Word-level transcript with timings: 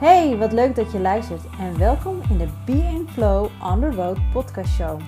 Hey, 0.00 0.36
wat 0.36 0.52
leuk 0.52 0.74
dat 0.74 0.92
je 0.92 1.00
luistert 1.00 1.40
en 1.58 1.78
welkom 1.78 2.20
in 2.30 2.38
de 2.38 2.48
Be 2.64 3.04
Flow 3.12 3.48
on 3.62 3.80
the 3.80 3.90
Road 3.90 4.18
podcast 4.32 4.74
show. 4.74 5.00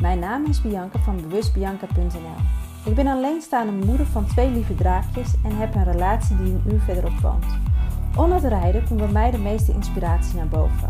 Mijn 0.00 0.18
naam 0.18 0.44
is 0.44 0.62
Bianca 0.62 0.98
van 0.98 1.20
bewustbianca.nl. 1.20 2.36
Ik 2.84 2.94
ben 2.94 3.06
alleenstaande 3.06 3.86
moeder 3.86 4.06
van 4.06 4.26
twee 4.26 4.50
lieve 4.50 4.74
draakjes 4.74 5.34
en 5.44 5.56
heb 5.56 5.74
een 5.74 5.84
relatie 5.84 6.36
die 6.36 6.52
een 6.52 6.62
uur 6.72 6.80
verderop 6.80 7.18
woont. 7.22 7.44
Onder 8.16 8.42
het 8.42 8.52
rijden 8.52 8.84
komt 8.88 9.00
bij 9.00 9.12
mij 9.12 9.30
de 9.30 9.38
meeste 9.38 9.72
inspiratie 9.72 10.36
naar 10.36 10.48
boven. 10.48 10.88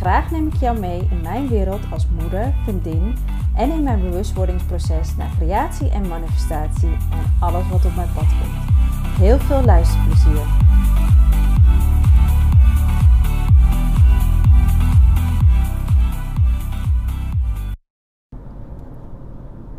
Graag 0.00 0.30
neem 0.30 0.46
ik 0.46 0.54
jou 0.54 0.78
mee 0.78 1.08
in 1.10 1.20
mijn 1.22 1.48
wereld 1.48 1.82
als 1.92 2.06
moeder, 2.20 2.54
vriendin 2.62 3.14
en 3.56 3.70
in 3.70 3.82
mijn 3.82 4.00
bewustwordingsproces 4.00 5.16
naar 5.16 5.30
creatie 5.38 5.90
en 5.90 6.08
manifestatie 6.08 6.92
en 6.92 7.34
alles 7.40 7.68
wat 7.68 7.84
op 7.84 7.94
mijn 7.96 8.12
pad 8.14 8.26
komt. 8.26 9.18
Heel 9.18 9.38
veel 9.38 9.62
luisterplezier! 9.64 10.61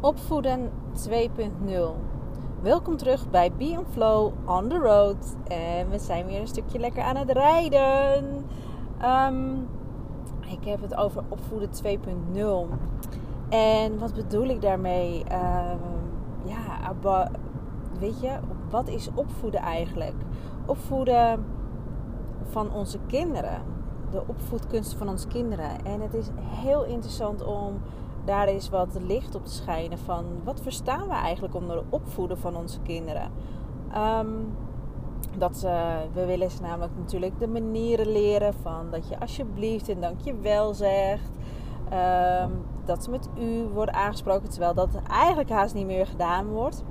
Opvoeden 0.04 0.72
2.0 1.10 1.72
Welkom 2.62 2.98
terug 2.98 3.30
bij 3.30 3.52
Be 3.52 3.80
Flow 3.92 4.32
on 4.46 4.68
the 4.68 4.78
road. 4.78 5.36
En 5.48 5.90
we 5.90 6.00
zijn 6.00 6.26
weer 6.26 6.40
een 6.40 6.48
stukje 6.48 6.80
lekker 6.80 7.04
aan 7.04 7.16
het 7.16 7.32
rijden. 7.32 8.46
Um, 9.04 9.68
ik 10.42 10.64
heb 10.66 10.82
het 10.82 10.96
over 10.96 11.24
opvoeden 11.30 11.70
2.0. 12.34 12.74
En 13.50 14.00
wat 14.00 14.14
bedoel 14.14 14.48
ik 14.48 14.62
daarmee? 14.62 15.20
Um, 15.20 15.80
ja, 16.46 16.94
weet 18.00 18.22
je, 18.22 18.40
wat 18.70 18.88
is 18.88 19.10
opvoeden 19.16 19.62
eigenlijk? 19.62 20.16
Opvoeden 20.66 21.46
van 22.44 22.74
onze 22.74 23.00
kinderen. 23.08 23.62
De 24.10 24.24
opvoedkunsten 24.28 24.98
van 24.98 25.10
onze 25.10 25.28
kinderen. 25.28 25.86
En 25.86 26.02
het 26.02 26.14
is 26.14 26.28
heel 26.40 26.84
interessant 26.84 27.44
om 27.44 27.82
daar 28.26 28.48
eens 28.48 28.70
wat 28.70 28.98
licht 29.08 29.36
op 29.36 29.46
te 29.46 29.52
schijnen 29.52 29.98
van 29.98 30.26
wat 30.44 30.62
verstaan 30.62 31.08
we 31.08 31.14
eigenlijk 31.14 31.56
onder 31.56 31.76
het 31.76 31.86
opvoeden 31.90 32.38
van 32.38 32.56
onze 32.56 32.80
kinderen. 32.80 33.32
Um, 33.98 34.56
dat 35.38 35.62
we 36.14 36.26
willen 36.26 36.52
ze 36.52 36.62
namelijk 36.62 36.98
natuurlijk 36.98 37.40
de 37.40 37.48
manieren 37.48 38.12
leren 38.12 38.54
van 38.54 38.92
dat 38.92 39.10
je 39.10 39.20
alsjeblieft 39.20 39.90
en 39.90 40.02
dankjewel 40.02 40.74
zegt. 40.74 41.32
Um, 42.44 42.66
dat 42.86 43.04
ze 43.04 43.10
met 43.10 43.30
u 43.40 43.68
worden 43.74 43.96
aangesproken, 43.96 44.50
terwijl 44.50 44.74
dat 44.74 44.90
eigenlijk 45.10 45.50
haast 45.50 45.74
niet 45.74 45.86
meer 45.86 46.08
gedaan 46.08 46.48
wordt. 46.48 46.84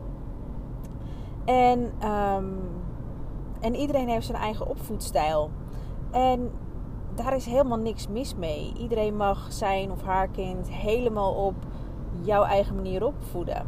En, 1.45 1.93
um, 2.09 2.59
en 3.61 3.75
iedereen 3.75 4.09
heeft 4.09 4.27
zijn 4.27 4.39
eigen 4.39 4.69
opvoedstijl. 4.69 5.51
En 6.11 6.51
daar 7.15 7.35
is 7.35 7.45
helemaal 7.45 7.79
niks 7.79 8.09
mis 8.09 8.35
mee. 8.35 8.73
Iedereen 8.79 9.17
mag 9.17 9.53
zijn 9.53 9.91
of 9.91 10.03
haar 10.03 10.29
kind 10.29 10.71
helemaal 10.71 11.33
op 11.33 11.55
jouw 12.21 12.43
eigen 12.43 12.75
manier 12.75 13.05
opvoeden. 13.05 13.67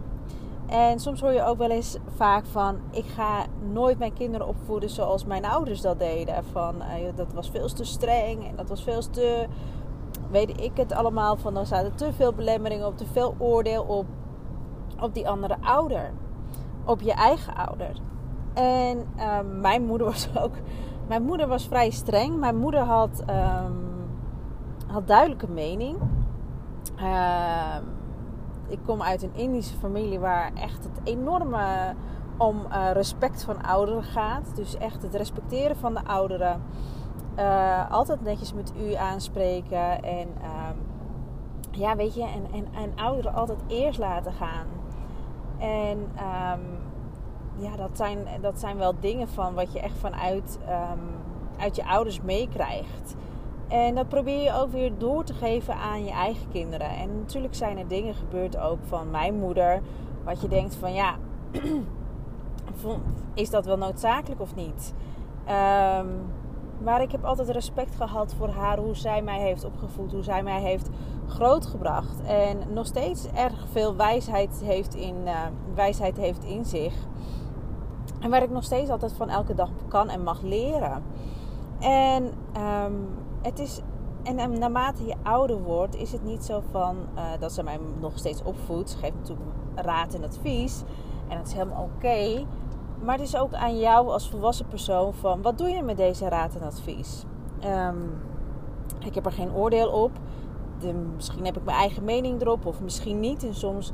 En 0.67 0.99
soms 0.99 1.21
hoor 1.21 1.33
je 1.33 1.45
ook 1.45 1.59
wel 1.59 1.71
eens 1.71 1.97
vaak 2.17 2.47
van: 2.47 2.79
ik 2.91 3.05
ga 3.05 3.47
nooit 3.73 3.99
mijn 3.99 4.13
kinderen 4.13 4.49
opvoeden 4.49 4.91
zoals 4.91 5.25
mijn 5.25 5.45
ouders 5.45 5.81
dat 5.81 5.99
deden. 5.99 6.45
Van 6.53 6.75
uh, 6.77 6.85
dat 7.15 7.33
was 7.33 7.51
veel 7.51 7.69
te 7.69 7.85
streng 7.85 8.47
en 8.47 8.57
dat 8.57 8.69
was 8.69 8.83
veel 8.83 9.11
te. 9.11 9.47
Weet 10.31 10.61
ik 10.61 10.77
het 10.77 10.93
allemaal 10.93 11.37
van. 11.37 11.55
Dan 11.55 11.67
zaten 11.67 11.95
te 11.95 12.13
veel 12.13 12.33
belemmeringen 12.33 12.87
op, 12.87 12.97
te 12.97 13.07
veel 13.07 13.35
oordeel 13.39 13.83
op, 13.83 14.07
op 15.01 15.15
die 15.15 15.29
andere 15.29 15.57
ouder. 15.61 16.13
Op 16.85 17.01
je 17.01 17.13
eigen 17.13 17.55
ouder. 17.55 17.93
En 18.55 19.07
uh, 19.17 19.39
mijn 19.61 19.85
moeder 19.87 20.07
was 20.07 20.29
ook 20.43 20.55
mijn 21.09 21.23
moeder 21.23 21.47
was 21.47 21.69
vrij 21.69 21.91
streng. 21.91 22.39
Mijn 22.39 22.57
moeder 22.57 22.81
had, 22.81 23.25
um, 23.31 24.09
had 24.87 25.07
duidelijke 25.07 25.49
mening. 25.49 25.97
Uh, 27.01 27.77
ik 28.69 28.79
kom 28.85 29.03
uit 29.03 29.23
een 29.23 29.35
Indische 29.35 29.77
familie 29.77 30.19
waar 30.19 30.51
echt 30.55 30.85
het 30.85 31.01
enorme 31.05 31.95
om 32.37 32.57
uh, 32.71 32.91
respect 32.93 33.45
van 33.45 33.63
ouderen 33.63 34.03
gaat. 34.03 34.57
Dus 34.57 34.77
echt 34.77 35.03
het 35.03 35.15
respecteren 35.15 35.77
van 35.77 35.95
de 35.95 36.05
ouderen. 36.05 36.63
Uh, 37.39 37.91
altijd 37.91 38.23
netjes 38.23 38.55
met 38.55 38.73
u 38.89 38.95
aanspreken. 38.95 40.03
En 40.03 40.29
um, 40.29 40.77
ja, 41.71 41.97
weet 41.97 42.15
je, 42.15 42.23
en, 42.23 42.47
en, 42.53 42.67
en 42.83 42.93
ouderen 42.97 43.35
altijd 43.35 43.59
eerst 43.67 43.99
laten 43.99 44.33
gaan. 44.33 44.67
En 45.59 45.99
um, 45.99 46.84
ja, 47.57 47.77
dat 47.77 47.91
zijn, 47.93 48.19
dat 48.41 48.61
zijn 48.61 48.77
wel 48.77 48.95
dingen 49.01 49.29
van 49.29 49.55
wat 49.55 49.73
je 49.73 49.81
echt 49.81 49.99
vanuit 49.99 50.59
um, 50.69 51.01
uit 51.59 51.77
je 51.77 51.87
ouders 51.87 52.21
meekrijgt. 52.21 53.15
En 53.69 53.95
dat 53.95 54.09
probeer 54.09 54.43
je 54.43 54.55
ook 54.55 54.71
weer 54.71 54.93
door 54.99 55.25
te 55.25 55.35
geven 55.35 55.75
aan 55.75 56.05
je 56.05 56.11
eigen 56.11 56.51
kinderen. 56.51 56.91
En 56.91 57.19
natuurlijk 57.19 57.55
zijn 57.55 57.79
er 57.79 57.89
dingen 57.89 58.15
gebeurd 58.15 58.57
ook 58.59 58.79
van 58.87 59.11
mijn 59.11 59.39
moeder. 59.39 59.81
Wat 60.25 60.41
je 60.41 60.49
denkt 60.49 60.75
van 60.75 60.95
ja, 60.95 61.17
is 63.35 63.51
dat 63.51 63.67
wel 63.67 63.77
noodzakelijk 63.77 64.41
of 64.41 64.55
niet? 64.55 64.95
Um, 65.49 66.33
maar 66.79 67.03
ik 67.03 67.13
heb 67.13 67.25
altijd 67.25 67.49
respect 67.49 67.97
gehad 67.97 68.35
voor 68.39 68.49
haar, 68.49 68.79
hoe 68.79 68.95
zij 68.95 69.23
mij 69.23 69.41
heeft 69.41 69.65
opgevoed, 69.65 70.13
hoe 70.13 70.23
zij 70.23 70.43
mij 70.43 70.61
heeft 70.61 70.89
grootgebracht. 71.29 72.23
En 72.27 72.59
nog 72.73 72.87
steeds 72.87 73.27
erg 73.35 73.67
veel 73.73 73.97
wijsheid 73.97 74.61
heeft 74.65 74.95
in, 74.95 75.17
uh, 75.25 75.41
wijsheid 75.75 76.17
heeft 76.17 76.45
in 76.45 76.65
zich. 76.65 76.95
En 78.25 78.31
waar 78.31 78.43
ik 78.43 78.51
nog 78.51 78.65
steeds 78.65 78.91
altijd 78.91 79.13
van 79.13 79.29
elke 79.29 79.55
dag 79.55 79.71
kan 79.89 80.09
en 80.09 80.23
mag 80.23 80.43
leren. 80.43 81.03
En 81.81 82.25
um, 82.25 83.09
het 83.43 83.59
is. 83.59 83.81
En 84.23 84.59
naarmate 84.59 85.07
je 85.07 85.15
ouder 85.23 85.63
wordt, 85.63 85.97
is 85.97 86.13
het 86.13 86.25
niet 86.25 86.45
zo 86.45 86.63
van 86.71 86.97
uh, 87.17 87.23
dat 87.39 87.53
ze 87.53 87.63
mij 87.63 87.79
nog 88.01 88.19
steeds 88.19 88.43
opvoedt. 88.43 88.91
Ze 88.91 88.99
geeft 88.99 89.15
natuurlijk 89.15 89.49
raad 89.75 90.15
en 90.15 90.25
advies. 90.25 90.83
En 91.29 91.37
dat 91.37 91.47
is 91.47 91.53
helemaal 91.53 91.89
oké. 91.95 92.45
Maar 93.03 93.19
het 93.19 93.27
is 93.27 93.37
ook 93.37 93.55
aan 93.55 93.79
jou 93.79 94.09
als 94.09 94.31
volwassen 94.31 94.67
persoon 94.67 95.15
van 95.15 95.43
wat 95.43 95.59
doe 95.59 95.69
je 95.69 95.83
met 95.83 95.97
deze 95.97 96.29
raad 96.29 96.55
en 96.55 96.63
advies? 96.63 97.25
Um, 97.65 98.23
ik 99.05 99.15
heb 99.15 99.27
er 99.27 99.33
geen 99.33 99.55
oordeel 99.55 99.89
op. 99.89 100.11
De, 100.79 100.93
misschien 101.15 101.45
heb 101.45 101.57
ik 101.57 101.65
mijn 101.65 101.79
eigen 101.79 102.05
mening 102.05 102.41
erop 102.41 102.67
of 102.67 102.81
misschien 102.81 103.21
niet. 103.21 103.45
En 103.45 103.55
soms 103.55 103.93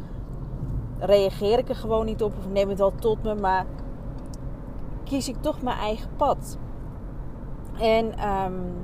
reageer 0.99 1.59
ik 1.59 1.69
er 1.69 1.77
gewoon 1.77 2.07
niet 2.07 2.23
op 2.23 2.33
of 2.39 2.49
neem 2.49 2.69
het 2.69 2.79
wel 2.79 2.95
tot 2.95 3.23
me. 3.23 3.35
Maar 3.35 3.67
kies 5.11 5.29
ik 5.29 5.37
toch 5.41 5.63
mijn 5.63 5.79
eigen 5.79 6.11
pad. 6.17 6.59
En 7.79 8.29
um, 8.29 8.75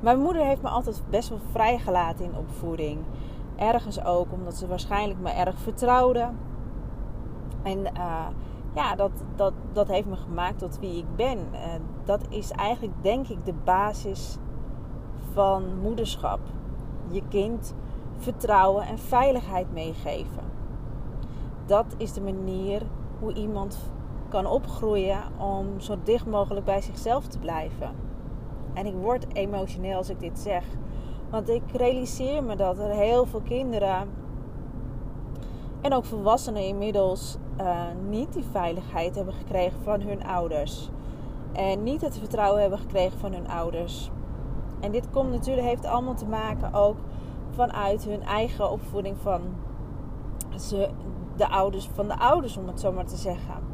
mijn 0.00 0.18
moeder 0.18 0.44
heeft 0.44 0.62
me 0.62 0.68
altijd 0.68 1.02
best 1.10 1.28
wel 1.28 1.40
vrijgelaten 1.50 2.24
in 2.24 2.36
opvoeding. 2.36 2.98
Ergens 3.56 4.04
ook 4.04 4.32
omdat 4.32 4.54
ze 4.54 4.66
waarschijnlijk 4.66 5.20
me 5.20 5.30
erg 5.30 5.58
vertrouwde. 5.58 6.28
En 7.62 7.78
uh, 7.78 8.26
ja, 8.74 8.94
dat, 8.94 9.10
dat, 9.36 9.52
dat 9.72 9.88
heeft 9.88 10.06
me 10.06 10.16
gemaakt 10.16 10.58
tot 10.58 10.78
wie 10.78 10.98
ik 10.98 11.16
ben. 11.16 11.38
Uh, 11.38 11.58
dat 12.04 12.20
is 12.28 12.50
eigenlijk, 12.50 13.02
denk 13.02 13.28
ik, 13.28 13.44
de 13.44 13.54
basis 13.64 14.38
van 15.32 15.80
moederschap. 15.80 16.40
Je 17.08 17.22
kind 17.28 17.74
vertrouwen 18.16 18.86
en 18.86 18.98
veiligheid 18.98 19.72
meegeven. 19.72 20.42
Dat 21.66 21.94
is 21.96 22.12
de 22.12 22.20
manier 22.20 22.82
hoe 23.18 23.32
iemand 23.32 23.92
kan 24.32 24.46
opgroeien 24.46 25.20
om 25.38 25.80
zo 25.80 25.96
dicht 26.04 26.26
mogelijk 26.26 26.64
bij 26.64 26.80
zichzelf 26.80 27.26
te 27.26 27.38
blijven. 27.38 27.90
En 28.74 28.86
ik 28.86 28.94
word 28.94 29.26
emotioneel 29.32 29.96
als 29.96 30.08
ik 30.08 30.20
dit 30.20 30.38
zeg. 30.38 30.64
Want 31.30 31.48
ik 31.48 31.62
realiseer 31.72 32.44
me 32.44 32.56
dat 32.56 32.78
er 32.78 32.90
heel 32.90 33.26
veel 33.26 33.40
kinderen 33.40 34.08
en 35.80 35.92
ook 35.92 36.04
volwassenen 36.04 36.66
inmiddels 36.66 37.36
uh, 37.60 37.80
niet 38.08 38.32
die 38.32 38.44
veiligheid 38.50 39.14
hebben 39.14 39.34
gekregen 39.34 39.82
van 39.82 40.00
hun 40.00 40.24
ouders. 40.24 40.88
En 41.52 41.82
niet 41.82 42.00
het 42.00 42.18
vertrouwen 42.18 42.60
hebben 42.60 42.78
gekregen 42.78 43.18
van 43.18 43.32
hun 43.32 43.48
ouders. 43.48 44.10
En 44.80 44.92
dit 44.92 45.10
komt 45.10 45.30
natuurlijk, 45.30 45.66
heeft 45.66 45.86
allemaal 45.86 46.14
te 46.14 46.26
maken 46.26 46.74
ook 46.74 46.96
vanuit 47.50 48.04
hun 48.04 48.22
eigen 48.22 48.70
opvoeding 48.70 49.16
van 49.18 49.40
ze, 50.58 50.88
de 51.36 51.48
ouders, 51.48 51.88
van 51.94 52.08
de 52.08 52.18
ouders, 52.18 52.56
om 52.56 52.66
het 52.66 52.80
zo 52.80 52.92
maar 52.92 53.06
te 53.06 53.16
zeggen 53.16 53.71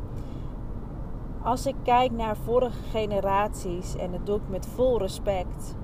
als 1.48 1.66
ik 1.66 1.74
kijk 1.82 2.12
naar 2.12 2.36
vorige 2.36 2.82
generaties, 2.90 3.96
en 3.96 4.10
dat 4.10 4.26
doe 4.26 4.36
ik 4.36 4.48
met 4.48 4.66
vol 4.66 4.98
respect, 4.98 5.76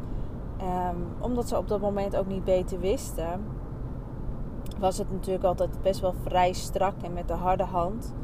um, 0.61 1.06
omdat 1.20 1.49
ze 1.49 1.56
op 1.56 1.69
dat 1.69 1.81
moment 1.81 2.16
ook 2.16 2.26
niet 2.26 2.44
beter 2.44 2.81
wisten, 2.81 3.44
was 4.78 4.99
het 4.99 5.12
natuurlijk 5.12 5.44
altijd 5.44 5.82
best 5.82 6.00
wel 6.00 6.14
vrij 6.22 6.52
strak 6.52 7.02
en 7.02 7.12
met 7.12 7.28
de 7.28 7.34
harde 7.34 7.64
hand. 7.64 8.14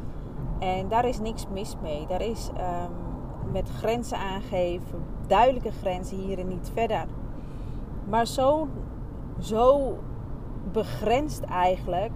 En 0.59 0.89
daar 0.89 1.05
is 1.05 1.21
niks 1.21 1.47
mis 1.53 1.77
mee. 1.83 2.07
Daar 2.07 2.23
is 2.23 2.51
um, 2.57 3.53
met 3.53 3.69
grenzen 3.69 4.19
aangeven, 4.19 5.05
duidelijke 5.27 5.73
grenzen 5.73 6.17
hier 6.17 6.39
en 6.39 6.49
niet 6.49 6.71
verder. 6.75 7.07
Maar 8.09 8.27
zo, 8.27 8.69
zo 9.39 9.97
begrensd 10.73 11.43
eigenlijk 11.43 12.13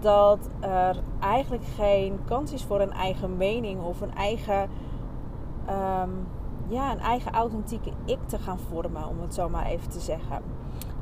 dat 0.00 0.38
er 0.60 0.96
eigenlijk 1.20 1.64
geen 1.64 2.18
kans 2.24 2.52
is 2.52 2.64
voor 2.64 2.80
een 2.80 2.92
eigen 2.92 3.36
mening 3.36 3.82
of 3.82 4.00
een 4.00 4.14
eigen, 4.14 4.60
um, 4.62 6.26
ja, 6.66 6.92
een 6.92 7.00
eigen 7.00 7.32
authentieke 7.32 7.90
ik 8.04 8.18
te 8.26 8.38
gaan 8.38 8.58
vormen, 8.58 9.08
om 9.08 9.20
het 9.20 9.34
zo 9.34 9.48
maar 9.48 9.66
even 9.66 9.88
te 9.88 10.00
zeggen. 10.00 10.42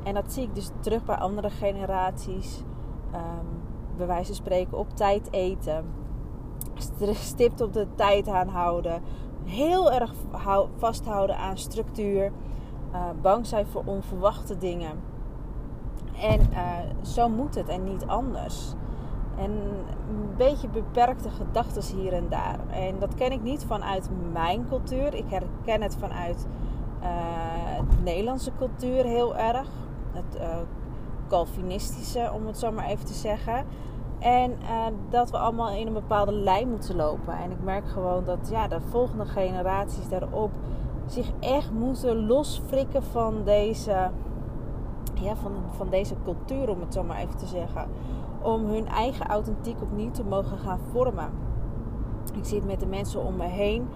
En 0.03 0.13
dat 0.13 0.33
zie 0.33 0.43
ik 0.43 0.55
dus 0.55 0.69
terug 0.79 1.05
bij 1.05 1.15
andere 1.15 1.49
generaties. 1.49 2.63
Um, 3.13 3.59
bij 3.97 4.07
wijze 4.07 4.25
van 4.25 4.35
spreken 4.35 4.77
op 4.77 4.95
tijd 4.95 5.31
eten. 5.31 5.85
Stipt 7.11 7.61
op 7.61 7.73
de 7.73 7.87
tijd 7.95 8.27
aanhouden. 8.27 9.01
Heel 9.43 9.91
erg 9.91 10.13
vasthouden 10.77 11.37
aan 11.37 11.57
structuur. 11.57 12.31
Uh, 12.91 13.01
bang 13.21 13.45
zijn 13.45 13.65
voor 13.65 13.83
onverwachte 13.85 14.57
dingen. 14.57 14.91
En 16.21 16.39
uh, 16.51 16.77
zo 17.01 17.29
moet 17.29 17.55
het 17.55 17.67
en 17.67 17.83
niet 17.83 18.05
anders. 18.07 18.73
En 19.39 19.51
een 20.09 20.35
beetje 20.37 20.67
beperkte 20.67 21.29
gedachten 21.29 21.97
hier 21.97 22.13
en 22.13 22.25
daar. 22.29 22.59
En 22.69 22.99
dat 22.99 23.13
ken 23.13 23.31
ik 23.31 23.41
niet 23.41 23.65
vanuit 23.65 24.09
mijn 24.31 24.67
cultuur. 24.67 25.13
Ik 25.13 25.25
herken 25.29 25.81
het 25.81 25.95
vanuit 25.95 26.47
uh, 27.03 27.07
de 27.89 28.03
Nederlandse 28.03 28.51
cultuur 28.57 29.03
heel 29.03 29.35
erg. 29.35 29.67
Het 30.11 30.41
uh, 30.41 30.57
Calvinistische, 31.27 32.31
om 32.33 32.47
het 32.47 32.57
zo 32.57 32.71
maar 32.71 32.85
even 32.85 33.05
te 33.05 33.13
zeggen. 33.13 33.65
En 34.19 34.51
uh, 34.51 34.85
dat 35.09 35.31
we 35.31 35.37
allemaal 35.37 35.69
in 35.69 35.87
een 35.87 35.93
bepaalde 35.93 36.33
lijn 36.33 36.69
moeten 36.69 36.95
lopen. 36.95 37.37
En 37.37 37.51
ik 37.51 37.63
merk 37.63 37.89
gewoon 37.89 38.23
dat 38.23 38.47
ja, 38.51 38.67
de 38.67 38.81
volgende 38.81 39.25
generaties 39.25 40.09
daarop 40.09 40.51
zich 41.05 41.31
echt 41.39 41.71
moeten 41.71 42.25
losfrikken 42.25 43.03
van 43.03 43.43
deze, 43.43 44.09
ja, 45.13 45.35
van, 45.35 45.51
van 45.77 45.89
deze 45.89 46.15
cultuur, 46.23 46.69
om 46.69 46.79
het 46.79 46.93
zo 46.93 47.03
maar 47.03 47.17
even 47.17 47.37
te 47.37 47.45
zeggen 47.45 47.87
om 48.41 48.65
hun 48.65 48.87
eigen 48.87 49.27
authentiek 49.27 49.81
opnieuw 49.81 50.11
te 50.11 50.23
mogen 50.23 50.57
gaan 50.57 50.79
vormen. 50.91 51.29
Ik 52.37 52.45
zit 52.45 52.65
met 52.65 52.79
de 52.79 52.85
mensen 52.85 53.25
om 53.25 53.35
me 53.35 53.45
heen 53.45 53.87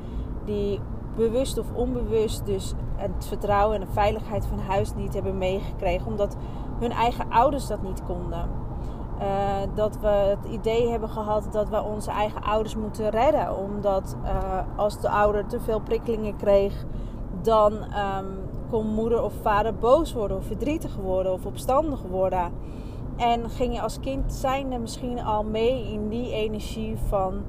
die 0.45 0.79
bewust 1.15 1.57
of 1.57 1.65
onbewust 1.73 2.45
dus 2.45 2.73
het 2.95 3.25
vertrouwen 3.25 3.79
en 3.79 3.85
de 3.85 3.93
veiligheid 3.93 4.45
van 4.45 4.59
huis 4.59 4.95
niet 4.95 5.13
hebben 5.13 5.37
meegekregen, 5.37 6.07
omdat 6.07 6.35
hun 6.79 6.91
eigen 6.91 7.31
ouders 7.31 7.67
dat 7.67 7.81
niet 7.81 8.03
konden. 8.03 8.49
Uh, 9.21 9.55
dat 9.73 9.99
we 9.99 10.07
het 10.07 10.45
idee 10.51 10.89
hebben 10.89 11.09
gehad 11.09 11.47
dat 11.51 11.69
we 11.69 11.81
onze 11.81 12.11
eigen 12.11 12.43
ouders 12.43 12.75
moeten 12.75 13.09
redden, 13.09 13.57
omdat 13.57 14.15
uh, 14.23 14.29
als 14.75 14.99
de 14.99 15.09
ouder 15.09 15.47
te 15.47 15.59
veel 15.59 15.79
prikkelingen 15.79 16.35
kreeg, 16.35 16.85
dan 17.41 17.73
um, 17.73 18.39
kon 18.69 18.87
moeder 18.87 19.23
of 19.23 19.33
vader 19.41 19.75
boos 19.75 20.13
worden 20.13 20.37
of 20.37 20.45
verdrietig 20.45 20.95
worden 20.95 21.33
of 21.33 21.45
opstandig 21.45 22.01
worden. 22.01 22.51
En 23.17 23.49
ging 23.49 23.73
je 23.73 23.81
als 23.81 23.99
kind 23.99 24.33
zijnde 24.33 24.77
misschien 24.77 25.23
al 25.23 25.43
mee 25.43 25.91
in 25.91 26.09
die 26.09 26.31
energie 26.31 26.97
van 27.07 27.43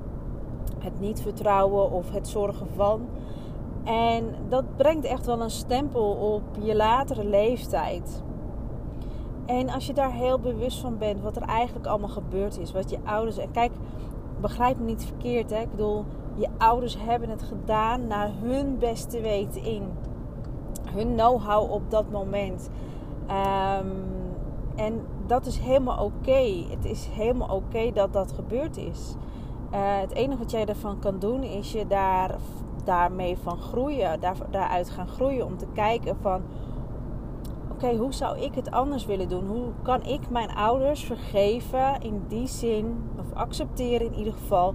het 0.79 1.01
niet 1.01 1.23
vertrouwen 1.23 1.91
of 1.91 2.11
het 2.11 2.29
zorgen 2.29 2.67
van. 2.75 3.09
En 3.85 4.35
dat 4.49 4.77
brengt 4.77 5.05
echt 5.05 5.27
wel 5.27 5.41
een 5.41 5.51
stempel 5.51 6.11
op 6.11 6.43
je 6.63 6.77
latere 6.77 7.25
leeftijd. 7.25 8.23
En 9.47 9.71
als 9.71 9.87
je 9.87 9.93
daar 9.93 10.13
heel 10.13 10.39
bewust 10.39 10.81
van 10.81 10.99
bent 10.99 11.23
wat 11.23 11.37
er 11.37 11.43
eigenlijk 11.43 11.87
allemaal 11.87 12.09
gebeurd 12.09 12.59
is, 12.59 12.73
wat 12.73 12.91
je 12.91 12.99
ouders. 13.05 13.39
En 13.39 13.51
kijk, 13.51 13.73
begrijp 14.41 14.79
me 14.79 14.85
niet 14.85 15.05
verkeerd, 15.05 15.51
hè? 15.51 15.61
Ik 15.61 15.71
bedoel, 15.71 16.05
je 16.35 16.49
ouders 16.59 16.97
hebben 16.99 17.29
het 17.29 17.43
gedaan 17.43 18.07
naar 18.07 18.31
hun 18.41 18.79
beste 18.79 19.21
weten 19.21 19.65
in. 19.65 19.83
Hun 20.91 21.13
know-how 21.15 21.73
op 21.73 21.91
dat 21.91 22.11
moment. 22.11 22.71
Um, 23.29 23.93
en 24.77 25.01
dat 25.27 25.47
is 25.47 25.59
helemaal 25.59 26.05
oké. 26.05 26.65
Het 26.69 26.85
is 26.85 27.09
helemaal 27.13 27.57
oké 27.57 27.93
dat 27.93 28.13
dat 28.13 28.33
gebeurd 28.33 28.77
is. 28.77 29.15
Uh, 29.73 30.01
het 30.01 30.15
enige 30.15 30.39
wat 30.39 30.51
jij 30.51 30.67
ervan 30.67 30.99
kan 30.99 31.19
doen 31.19 31.43
is 31.43 31.73
je 31.73 31.87
daar, 31.87 32.35
daarmee 32.85 33.37
van 33.39 33.59
groeien. 33.59 34.21
Daar, 34.21 34.37
daaruit 34.51 34.91
gaan 34.91 35.09
groeien 35.09 35.47
om 35.47 35.57
te 35.57 35.67
kijken 35.73 36.17
van... 36.21 36.43
Oké, 37.73 37.97
hoe 37.97 38.13
zou 38.13 38.39
ik 38.39 38.55
het 38.55 38.71
anders 38.71 39.07
willen 39.07 39.29
doen? 39.29 39.47
Hoe 39.47 39.67
kan 39.83 40.03
ik 40.03 40.31
mijn 40.31 40.55
ouders 40.55 41.05
vergeven 41.05 42.01
in 42.01 42.23
die 42.29 42.47
zin... 42.47 43.11
Of 43.19 43.33
accepteren 43.33 44.07
in 44.07 44.15
ieder 44.15 44.33
geval... 44.33 44.75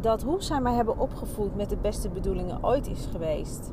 Dat 0.00 0.22
hoe 0.22 0.42
zij 0.42 0.60
mij 0.60 0.74
hebben 0.74 0.98
opgevoed 0.98 1.56
met 1.56 1.68
de 1.68 1.76
beste 1.76 2.08
bedoelingen 2.08 2.64
ooit 2.64 2.88
is 2.88 3.08
geweest. 3.12 3.72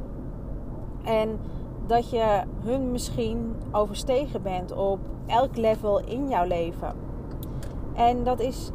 En 1.04 1.40
dat 1.88 2.10
je 2.10 2.42
hun 2.64 2.92
misschien 2.92 3.56
overstegen 3.72 4.42
bent 4.42 4.72
op 4.72 5.00
elk 5.26 5.58
level 5.58 6.00
in 6.00 6.30
jouw 6.30 6.46
leven. 6.46 6.94
En 7.94 8.24
dat 8.24 8.40
is, 8.40 8.72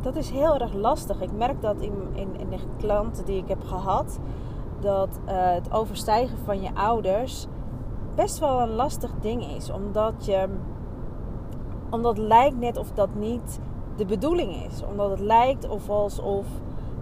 dat 0.00 0.16
is 0.16 0.30
heel 0.30 0.58
erg 0.58 0.72
lastig. 0.72 1.20
Ik 1.20 1.32
merk 1.32 1.60
dat 1.60 1.80
in, 1.80 1.92
in, 2.14 2.36
in 2.38 2.50
de 2.50 2.58
klanten 2.78 3.24
die 3.24 3.38
ik 3.38 3.48
heb 3.48 3.62
gehad, 3.64 4.18
dat 4.80 5.20
uh, 5.24 5.32
het 5.32 5.72
overstijgen 5.72 6.38
van 6.38 6.62
je 6.62 6.74
ouders 6.74 7.46
best 8.14 8.38
wel 8.38 8.60
een 8.60 8.74
lastig 8.74 9.10
ding 9.20 9.44
is. 9.44 9.70
Omdat 9.70 10.24
je, 10.24 10.48
omdat 11.90 12.16
het 12.16 12.26
lijkt 12.26 12.58
net 12.58 12.76
of 12.76 12.90
dat 12.90 13.14
niet 13.14 13.60
de 13.96 14.04
bedoeling 14.04 14.64
is. 14.64 14.82
Omdat 14.90 15.10
het 15.10 15.20
lijkt 15.20 15.68
of 15.68 15.88
alsof 15.88 16.46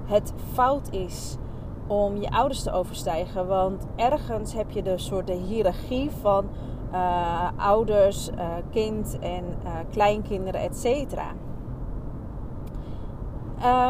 het 0.04 0.32
fout 0.52 0.90
is 0.90 1.36
om 1.86 2.16
je 2.16 2.30
ouders 2.30 2.62
te 2.62 2.72
overstijgen. 2.72 3.46
Want 3.46 3.86
ergens 3.96 4.54
heb 4.54 4.70
je 4.70 4.82
de 4.82 4.98
soort 4.98 5.26
de 5.26 5.32
hiërarchie 5.32 6.10
van 6.10 6.44
uh, 6.92 7.48
ouders, 7.56 8.30
uh, 8.30 8.46
kind 8.70 9.18
en 9.20 9.44
uh, 9.64 9.70
kleinkinderen, 9.90 10.60
et 10.60 10.76
cetera. 10.76 11.32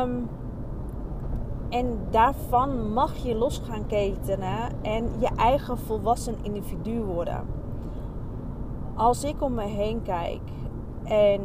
Um, 0.02 0.29
en 1.69 1.99
daarvan 2.11 2.93
mag 2.93 3.17
je 3.17 3.35
los 3.35 3.62
gaan 3.64 3.87
ketenen 3.87 4.82
en 4.82 5.11
je 5.19 5.31
eigen 5.37 5.79
volwassen 5.79 6.37
individu 6.43 7.02
worden. 7.02 7.41
Als 8.94 9.25
ik 9.25 9.43
om 9.43 9.55
me 9.55 9.62
heen 9.64 10.02
kijk 10.02 10.41
en 11.05 11.41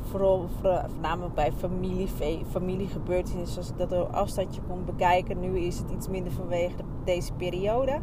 vooral 0.00 0.46
voornamelijk 0.60 1.34
bij 1.34 1.52
familie, 1.52 2.08
familiegebeurtenissen, 2.50 3.58
als 3.58 3.70
ik 3.70 3.78
dat 3.78 3.92
op 3.92 4.12
afstandje 4.12 4.60
kon 4.68 4.84
bekijken, 4.84 5.40
nu 5.40 5.58
is 5.58 5.78
het 5.78 5.90
iets 5.90 6.08
minder 6.08 6.32
vanwege 6.32 6.74
deze 7.04 7.32
periode, 7.32 7.98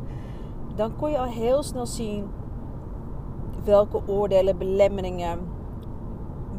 dan 0.76 0.96
kon 0.96 1.10
je 1.10 1.18
al 1.18 1.26
heel 1.26 1.64
snel 1.64 1.86
zien 1.86 2.26
welke 3.64 4.02
oordelen, 4.08 4.58
belemmeringen 4.58 5.40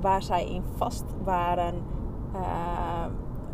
waar 0.01 0.23
zij 0.23 0.47
in 0.47 0.63
vast 0.77 1.05
waren, 1.25 1.75
uh, 2.35 3.05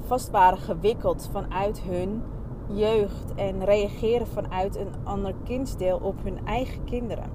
vast 0.00 0.30
waren 0.30 0.58
gewikkeld 0.58 1.28
vanuit 1.32 1.80
hun 1.80 2.22
jeugd 2.66 3.34
en 3.34 3.64
reageren 3.64 4.26
vanuit 4.26 4.76
een 4.76 4.92
ander 5.02 5.34
kindsdeel 5.44 5.98
op 6.02 6.22
hun 6.22 6.46
eigen 6.46 6.84
kinderen. 6.84 7.30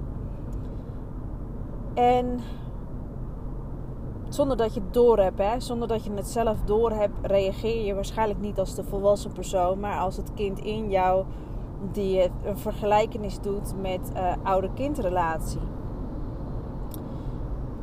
En 1.93 2.39
zonder 4.29 4.57
dat 4.57 4.74
je 4.74 4.79
het 4.79 4.93
door 4.93 5.19
hebt, 5.19 5.38
hè, 5.38 5.59
zonder 5.59 5.88
dat 5.88 6.03
je 6.03 6.13
het 6.13 6.27
zelf 6.27 6.57
door 6.65 6.91
hebt, 6.91 7.13
reageer 7.21 7.86
je 7.86 7.93
waarschijnlijk 7.93 8.39
niet 8.39 8.59
als 8.59 8.75
de 8.75 8.83
volwassen 8.83 9.31
persoon, 9.31 9.79
maar 9.79 10.00
als 10.00 10.17
het 10.17 10.33
kind 10.33 10.59
in 10.59 10.89
jou 10.89 11.25
die 11.91 12.31
een 12.43 12.57
vergelijkenis 12.57 13.39
doet 13.39 13.74
met 13.81 14.12
uh, 14.15 14.33
ouder-kindrelatie 14.43 15.59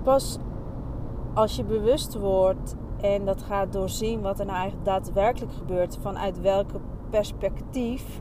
pas 0.06 0.38
als 1.34 1.56
je 1.56 1.64
bewust 1.64 2.14
wordt 2.14 2.76
en 3.00 3.24
dat 3.24 3.42
gaat 3.42 3.72
doorzien 3.72 4.20
wat 4.20 4.38
er 4.38 4.46
nou 4.46 4.58
eigenlijk 4.58 4.86
daadwerkelijk 4.86 5.52
gebeurt, 5.52 5.98
vanuit 6.02 6.40
welk 6.40 6.70
perspectief 7.10 8.20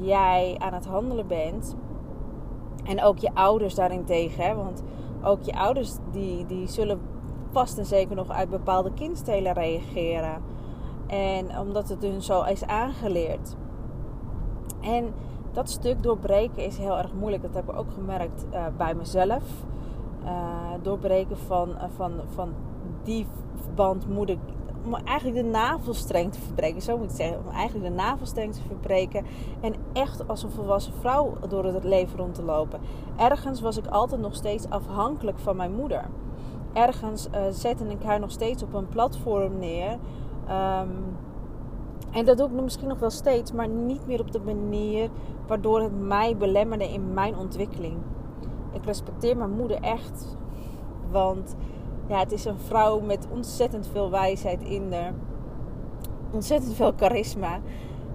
jij 0.00 0.56
aan 0.58 0.72
het 0.72 0.86
handelen 0.86 1.26
bent. 1.26 1.76
En 2.84 3.02
ook 3.02 3.18
je 3.18 3.34
ouders 3.34 3.74
daarentegen, 3.74 4.44
hè? 4.44 4.54
want 4.54 4.82
ook 5.22 5.42
je 5.42 5.58
ouders 5.58 5.96
die, 6.10 6.46
die 6.46 6.66
zullen 6.66 7.00
vast 7.50 7.78
en 7.78 7.86
zeker 7.86 8.16
nog 8.16 8.30
uit 8.30 8.50
bepaalde 8.50 8.92
kindstelen 8.92 9.52
reageren. 9.52 10.42
En 11.06 11.58
omdat 11.58 11.88
het 11.88 12.02
hun 12.02 12.22
zo 12.22 12.42
is 12.42 12.64
aangeleerd. 12.64 13.56
En 14.80 15.12
dat 15.52 15.70
stuk 15.70 16.02
doorbreken 16.02 16.64
is 16.64 16.78
heel 16.78 16.98
erg 16.98 17.12
moeilijk. 17.12 17.42
Dat 17.42 17.54
heb 17.54 17.70
ik 17.70 17.78
ook 17.78 17.92
gemerkt 17.92 18.46
uh, 18.52 18.66
bij 18.76 18.94
mezelf. 18.94 19.42
Uh, 20.24 20.30
doorbreken 20.82 21.38
van, 21.38 21.68
uh, 21.68 21.84
van, 21.96 22.12
van 22.34 22.54
die 23.02 23.26
band 23.74 24.08
moet 24.08 24.28
ik 24.28 24.38
om 24.84 24.94
eigenlijk 24.94 25.36
de 25.36 25.50
navelstreng 25.50 26.32
te 26.32 26.40
verbreken, 26.40 26.82
zo 26.82 26.98
moet 26.98 27.10
ik 27.10 27.16
zeggen. 27.16 27.38
Om 27.46 27.52
eigenlijk 27.52 27.88
de 27.88 27.94
navelstreng 28.02 28.54
te 28.54 28.60
verbreken 28.66 29.24
en 29.60 29.74
echt 29.92 30.28
als 30.28 30.42
een 30.42 30.50
volwassen 30.50 30.92
vrouw 31.00 31.36
door 31.48 31.64
het 31.64 31.84
leven 31.84 32.18
rond 32.18 32.34
te 32.34 32.42
lopen. 32.42 32.80
Ergens 33.16 33.60
was 33.60 33.76
ik 33.76 33.86
altijd 33.86 34.20
nog 34.20 34.34
steeds 34.34 34.68
afhankelijk 34.68 35.38
van 35.38 35.56
mijn 35.56 35.74
moeder. 35.74 36.04
Ergens 36.78 37.28
uh, 37.34 37.40
zette 37.50 37.84
ik 37.84 38.02
haar 38.02 38.20
nog 38.20 38.30
steeds 38.30 38.62
op 38.62 38.74
een 38.74 38.88
platform 38.88 39.58
neer. 39.58 39.90
Um, 39.90 41.16
en 42.12 42.24
dat 42.24 42.36
doe 42.36 42.46
ik 42.46 42.62
misschien 42.62 42.88
nog 42.88 42.98
wel 42.98 43.10
steeds, 43.10 43.52
maar 43.52 43.68
niet 43.68 44.06
meer 44.06 44.20
op 44.20 44.32
de 44.32 44.40
manier 44.40 45.10
waardoor 45.46 45.80
het 45.80 46.00
mij 46.00 46.36
belemmerde 46.36 46.92
in 46.92 47.14
mijn 47.14 47.36
ontwikkeling 47.36 47.96
ik 48.72 48.84
respecteer 48.84 49.36
mijn 49.36 49.50
moeder 49.50 49.80
echt. 49.80 50.36
Want 51.10 51.56
ja, 52.08 52.18
het 52.18 52.32
is 52.32 52.44
een 52.44 52.58
vrouw 52.58 53.00
met 53.00 53.26
ontzettend 53.32 53.86
veel 53.86 54.10
wijsheid 54.10 54.62
in 54.62 54.92
haar. 54.92 55.12
Ontzettend 56.30 56.74
veel 56.74 56.92
charisma. 56.96 57.58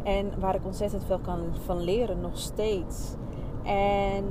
En 0.03 0.31
waar 0.39 0.55
ik 0.55 0.65
ontzettend 0.65 1.03
veel 1.05 1.19
kan 1.19 1.39
van 1.65 1.81
leren, 1.81 2.21
nog 2.21 2.37
steeds. 2.37 3.15
En 3.63 4.23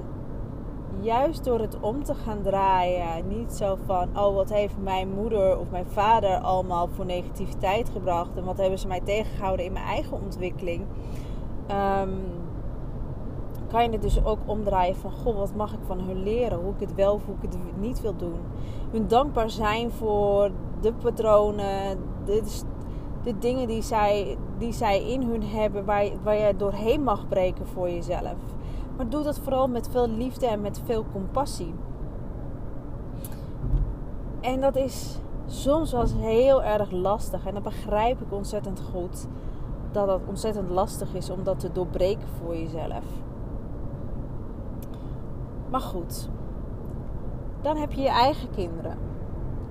juist 1.00 1.44
door 1.44 1.60
het 1.60 1.80
om 1.80 2.04
te 2.04 2.14
gaan 2.14 2.42
draaien, 2.42 3.28
niet 3.28 3.52
zo 3.52 3.78
van, 3.86 4.08
oh 4.18 4.34
wat 4.34 4.52
heeft 4.52 4.74
mijn 4.82 5.08
moeder 5.14 5.58
of 5.58 5.70
mijn 5.70 5.86
vader 5.86 6.38
allemaal 6.38 6.88
voor 6.88 7.06
negativiteit 7.06 7.88
gebracht 7.88 8.36
en 8.36 8.44
wat 8.44 8.58
hebben 8.58 8.78
ze 8.78 8.86
mij 8.86 9.00
tegengehouden 9.00 9.66
in 9.66 9.72
mijn 9.72 9.84
eigen 9.84 10.20
ontwikkeling. 10.22 10.84
Ehm, 11.66 12.10
kan 13.68 13.82
je 13.82 13.90
het 13.90 14.02
dus 14.02 14.24
ook 14.24 14.38
omdraaien 14.46 14.96
van, 14.96 15.12
goh, 15.12 15.36
wat 15.36 15.54
mag 15.54 15.72
ik 15.72 15.78
van 15.86 16.00
hun 16.00 16.22
leren? 16.22 16.58
Hoe 16.58 16.72
ik 16.72 16.80
het 16.80 16.94
wel 16.94 17.14
of 17.14 17.24
hoe 17.24 17.34
ik 17.34 17.42
het 17.42 17.80
niet 17.80 18.00
wil 18.00 18.16
doen. 18.16 18.40
Hun 18.90 19.08
dankbaar 19.08 19.50
zijn 19.50 19.90
voor 19.90 20.50
de 20.80 20.92
patronen, 20.92 21.98
de, 22.24 22.42
de 23.22 23.38
dingen 23.38 23.66
die 23.66 23.82
zij, 23.82 24.36
die 24.58 24.72
zij 24.72 25.10
in 25.10 25.22
hun 25.22 25.42
hebben, 25.42 25.84
waar, 25.84 26.06
waar 26.22 26.36
je 26.36 26.56
doorheen 26.56 27.02
mag 27.02 27.28
breken 27.28 27.66
voor 27.66 27.90
jezelf. 27.90 28.36
Maar 28.96 29.08
doe 29.08 29.22
dat 29.22 29.38
vooral 29.38 29.68
met 29.68 29.88
veel 29.88 30.08
liefde 30.08 30.46
en 30.46 30.60
met 30.60 30.80
veel 30.84 31.04
compassie. 31.12 31.74
En 34.40 34.60
dat 34.60 34.76
is 34.76 35.18
soms 35.46 35.92
wel 35.92 36.06
heel 36.16 36.62
erg 36.62 36.90
lastig. 36.90 37.46
En 37.46 37.54
dat 37.54 37.62
begrijp 37.62 38.20
ik 38.20 38.32
ontzettend 38.32 38.80
goed. 38.92 39.26
Dat 39.92 40.08
het 40.08 40.20
ontzettend 40.26 40.70
lastig 40.70 41.14
is 41.14 41.30
om 41.30 41.42
dat 41.42 41.60
te 41.60 41.72
doorbreken 41.72 42.28
voor 42.28 42.56
jezelf. 42.56 43.04
Maar 45.70 45.80
goed, 45.80 46.28
dan 47.60 47.76
heb 47.76 47.92
je 47.92 48.00
je 48.00 48.08
eigen 48.08 48.50
kinderen. 48.50 48.98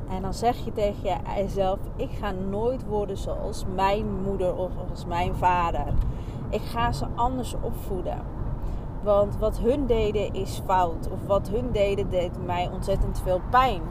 En 0.10 0.22
dan 0.22 0.34
zeg 0.34 0.58
je 0.58 0.72
tegen 0.72 1.22
jezelf: 1.36 1.80
Ik 1.96 2.10
ga 2.12 2.32
nooit 2.32 2.86
worden 2.86 3.18
zoals 3.18 3.66
mijn 3.76 4.22
moeder 4.22 4.56
of 4.56 4.72
als 4.90 5.06
mijn 5.06 5.36
vader. 5.36 5.94
Ik 6.50 6.62
ga 6.62 6.92
ze 6.92 7.06
anders 7.16 7.56
opvoeden. 7.62 8.41
Want 9.04 9.38
wat 9.38 9.58
hun 9.58 9.86
deden 9.86 10.34
is 10.34 10.62
fout. 10.66 11.10
Of 11.12 11.20
wat 11.28 11.50
hun 11.50 11.72
deden 11.72 12.10
deed 12.10 12.46
mij 12.46 12.70
ontzettend 12.74 13.22
veel 13.24 13.42
pijn. 13.50 13.82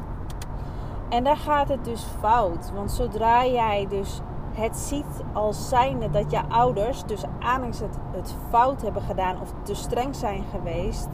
En 1.09 1.25
daar 1.25 1.37
gaat 1.37 1.69
het 1.69 1.85
dus 1.85 2.07
fout. 2.21 2.73
Want 2.75 2.90
zodra 2.90 3.47
jij 3.47 3.87
dus 3.88 4.21
het 4.52 4.76
ziet 4.76 5.25
als 5.33 5.69
zijnde 5.69 6.11
dat 6.11 6.31
je 6.31 6.49
ouders, 6.49 7.05
dus 7.05 7.23
aanings 7.38 7.81
het, 7.81 7.99
het 8.12 8.35
fout 8.49 8.83
hebben 8.83 9.02
gedaan 9.02 9.40
of 9.40 9.52
te 9.62 9.75
streng 9.75 10.17
zijn 10.17 10.45
geweest, 10.50 11.09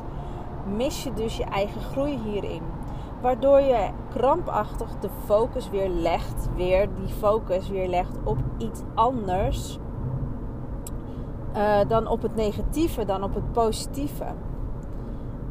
mis 0.76 1.04
je 1.04 1.12
dus 1.12 1.36
je 1.36 1.44
eigen 1.44 1.80
groei 1.80 2.18
hierin. 2.24 2.62
Waardoor 3.20 3.60
je 3.60 3.88
krampachtig 4.08 4.98
de 5.00 5.08
focus 5.24 5.70
weer 5.70 5.88
legt, 5.88 6.48
weer 6.54 6.88
die 6.94 7.08
focus 7.14 7.68
weer 7.68 7.88
legt 7.88 8.18
op 8.24 8.38
iets 8.58 8.82
anders 8.94 9.78
uh, 11.56 11.78
dan 11.88 12.06
op 12.06 12.22
het 12.22 12.34
negatieve, 12.34 13.04
dan 13.04 13.22
op 13.22 13.34
het 13.34 13.52
positieve. 13.52 14.24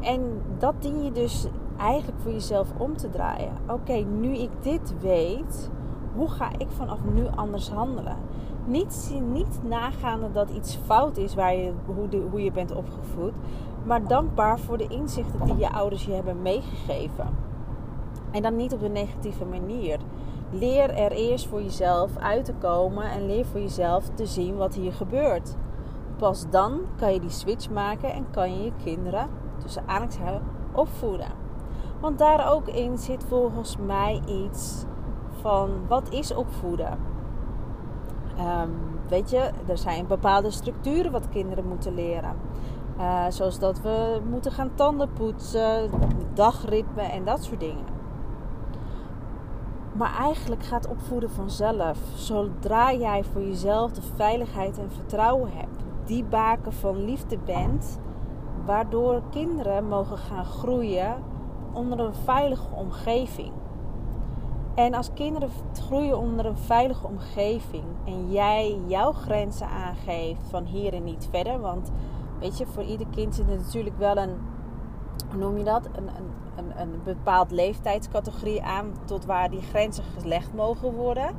En 0.00 0.42
dat 0.58 0.74
dien 0.78 1.04
je 1.04 1.12
dus 1.12 1.46
eigenlijk 1.78 2.20
voor 2.20 2.32
jezelf 2.32 2.68
om 2.76 2.96
te 2.96 3.10
draaien. 3.10 3.52
Oké, 3.68 3.92
nu 3.92 4.36
ik 4.36 4.50
dit 4.60 4.94
weet, 5.00 5.70
hoe 6.14 6.28
ga 6.28 6.48
ik 6.58 6.68
vanaf 6.68 6.98
nu 7.14 7.26
anders 7.34 7.70
handelen? 7.70 8.16
Niet, 8.64 9.20
niet 9.32 9.60
nagaande 9.62 10.30
dat 10.32 10.50
iets 10.50 10.78
fout 10.84 11.16
is 11.16 11.34
waar 11.34 11.54
je, 11.54 11.72
hoe, 11.86 12.20
hoe 12.30 12.44
je 12.44 12.52
bent 12.52 12.74
opgevoed, 12.74 13.32
maar 13.84 14.06
dankbaar 14.06 14.58
voor 14.58 14.78
de 14.78 14.86
inzichten 14.88 15.44
die 15.44 15.56
je 15.56 15.72
ouders 15.72 16.04
je 16.04 16.12
hebben 16.12 16.42
meegegeven. 16.42 17.28
En 18.30 18.42
dan 18.42 18.56
niet 18.56 18.72
op 18.72 18.82
een 18.82 18.92
negatieve 18.92 19.44
manier. 19.44 19.98
Leer 20.50 20.90
er 20.90 21.12
eerst 21.12 21.46
voor 21.46 21.62
jezelf 21.62 22.16
uit 22.16 22.44
te 22.44 22.52
komen 22.52 23.10
en 23.10 23.26
leer 23.26 23.44
voor 23.46 23.60
jezelf 23.60 24.08
te 24.14 24.26
zien 24.26 24.56
wat 24.56 24.74
hier 24.74 24.92
gebeurt. 24.92 25.56
Pas 26.16 26.50
dan 26.50 26.80
kan 26.96 27.12
je 27.12 27.20
die 27.20 27.30
switch 27.30 27.70
maken 27.70 28.12
en 28.12 28.26
kan 28.30 28.54
je 28.54 28.64
je 28.64 28.72
kinderen, 28.84 29.28
tussen 29.58 29.82
aanhalingstekens, 29.86 30.40
opvoeden. 30.72 31.30
Want 32.00 32.18
daar 32.18 32.52
ook 32.52 32.68
in 32.68 32.98
zit 32.98 33.24
volgens 33.28 33.76
mij 33.76 34.22
iets 34.26 34.84
van 35.40 35.70
wat 35.88 36.10
is 36.10 36.34
opvoeden. 36.34 36.98
Um, 38.38 39.00
weet 39.08 39.30
je, 39.30 39.50
er 39.66 39.78
zijn 39.78 40.06
bepaalde 40.06 40.50
structuren 40.50 41.12
wat 41.12 41.28
kinderen 41.28 41.68
moeten 41.68 41.94
leren. 41.94 42.36
Uh, 42.98 43.24
zoals 43.28 43.58
dat 43.58 43.80
we 43.80 44.20
moeten 44.30 44.52
gaan 44.52 44.70
tanden 44.74 45.12
poetsen, 45.12 45.90
dagritme 46.34 47.02
en 47.02 47.24
dat 47.24 47.44
soort 47.44 47.60
dingen. 47.60 47.94
Maar 49.92 50.16
eigenlijk 50.18 50.64
gaat 50.64 50.88
opvoeden 50.88 51.30
vanzelf. 51.30 51.98
Zodra 52.14 52.92
jij 52.92 53.24
voor 53.24 53.42
jezelf 53.42 53.92
de 53.92 54.02
veiligheid 54.16 54.78
en 54.78 54.90
vertrouwen 54.90 55.50
hebt 55.52 55.85
die 56.06 56.24
baken 56.24 56.72
van 56.72 57.04
liefde 57.04 57.38
bent, 57.38 58.00
waardoor 58.64 59.22
kinderen 59.30 59.88
mogen 59.88 60.18
gaan 60.18 60.44
groeien 60.44 61.22
onder 61.72 62.00
een 62.00 62.14
veilige 62.14 62.74
omgeving. 62.74 63.52
En 64.74 64.94
als 64.94 65.12
kinderen 65.14 65.48
groeien 65.72 66.18
onder 66.18 66.46
een 66.46 66.56
veilige 66.56 67.06
omgeving 67.06 67.84
en 68.04 68.30
jij 68.30 68.78
jouw 68.86 69.12
grenzen 69.12 69.68
aangeeft 69.68 70.40
van 70.48 70.64
hier 70.64 70.94
en 70.94 71.04
niet 71.04 71.28
verder, 71.30 71.60
want 71.60 71.92
weet 72.40 72.58
je, 72.58 72.66
voor 72.66 72.82
ieder 72.82 73.06
kind 73.10 73.34
zit 73.34 73.48
er 73.48 73.56
natuurlijk 73.56 73.98
wel 73.98 74.16
een, 74.16 74.36
hoe 75.30 75.38
noem 75.38 75.58
je 75.58 75.64
dat, 75.64 75.88
een, 75.92 76.08
een, 76.08 76.30
een, 76.56 76.80
een 76.80 77.00
bepaald 77.04 77.50
leeftijdscategorie 77.50 78.62
aan 78.62 78.92
tot 79.04 79.24
waar 79.24 79.50
die 79.50 79.62
grenzen 79.62 80.04
gelegd 80.18 80.54
mogen 80.54 80.92
worden. 80.92 81.36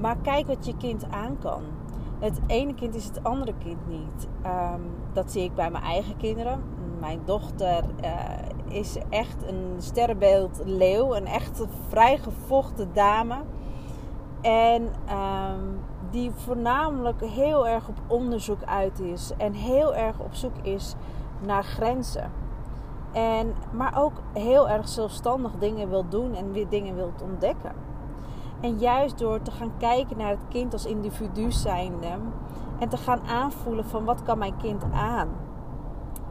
Maar 0.00 0.16
kijk 0.22 0.46
wat 0.46 0.66
je 0.66 0.76
kind 0.76 1.10
aan 1.10 1.38
kan 1.38 1.62
het 2.18 2.40
ene 2.46 2.74
kind 2.74 2.94
is 2.94 3.04
het 3.04 3.24
andere 3.24 3.54
kind 3.58 3.88
niet. 3.88 4.28
Ehm, 4.42 4.80
dat 5.12 5.32
zie 5.32 5.42
ik 5.42 5.54
bij 5.54 5.70
mijn 5.70 5.84
eigen 5.84 6.16
kinderen. 6.16 6.62
Mijn 7.00 7.20
dochter 7.24 7.84
uh, 8.04 8.76
is 8.76 8.98
echt 9.10 9.48
een 9.48 9.74
sterrenbeeld 9.78 10.62
leeuw. 10.64 11.14
Een 11.14 11.26
echt 11.26 11.66
vrijgevochten 11.88 12.90
dame. 12.92 13.36
En 14.40 14.88
ehm, 15.06 15.60
die 16.10 16.30
voornamelijk 16.30 17.20
heel 17.20 17.68
erg 17.68 17.88
op 17.88 17.96
onderzoek 18.06 18.62
uit 18.64 19.00
is. 19.00 19.32
En 19.36 19.52
heel 19.52 19.94
erg 19.94 20.18
op 20.18 20.34
zoek 20.34 20.56
is 20.62 20.94
naar 21.40 21.64
grenzen. 21.64 22.30
En, 23.12 23.54
maar 23.72 24.02
ook 24.02 24.12
heel 24.32 24.68
erg 24.68 24.88
zelfstandig 24.88 25.52
dingen 25.58 25.88
wil 25.88 26.08
doen 26.08 26.34
en 26.34 26.52
weer 26.52 26.68
dingen 26.68 26.94
wil 26.94 27.12
ontdekken. 27.22 27.72
En 28.64 28.78
juist 28.78 29.18
door 29.18 29.42
te 29.42 29.50
gaan 29.50 29.72
kijken 29.78 30.16
naar 30.16 30.30
het 30.30 30.48
kind 30.48 30.72
als 30.72 30.86
individu 30.86 31.52
zijnde 31.52 32.06
en 32.78 32.88
te 32.88 32.96
gaan 32.96 33.20
aanvoelen 33.20 33.84
van 33.84 34.04
wat 34.04 34.22
kan 34.22 34.38
mijn 34.38 34.56
kind 34.56 34.82
aan. 34.92 35.28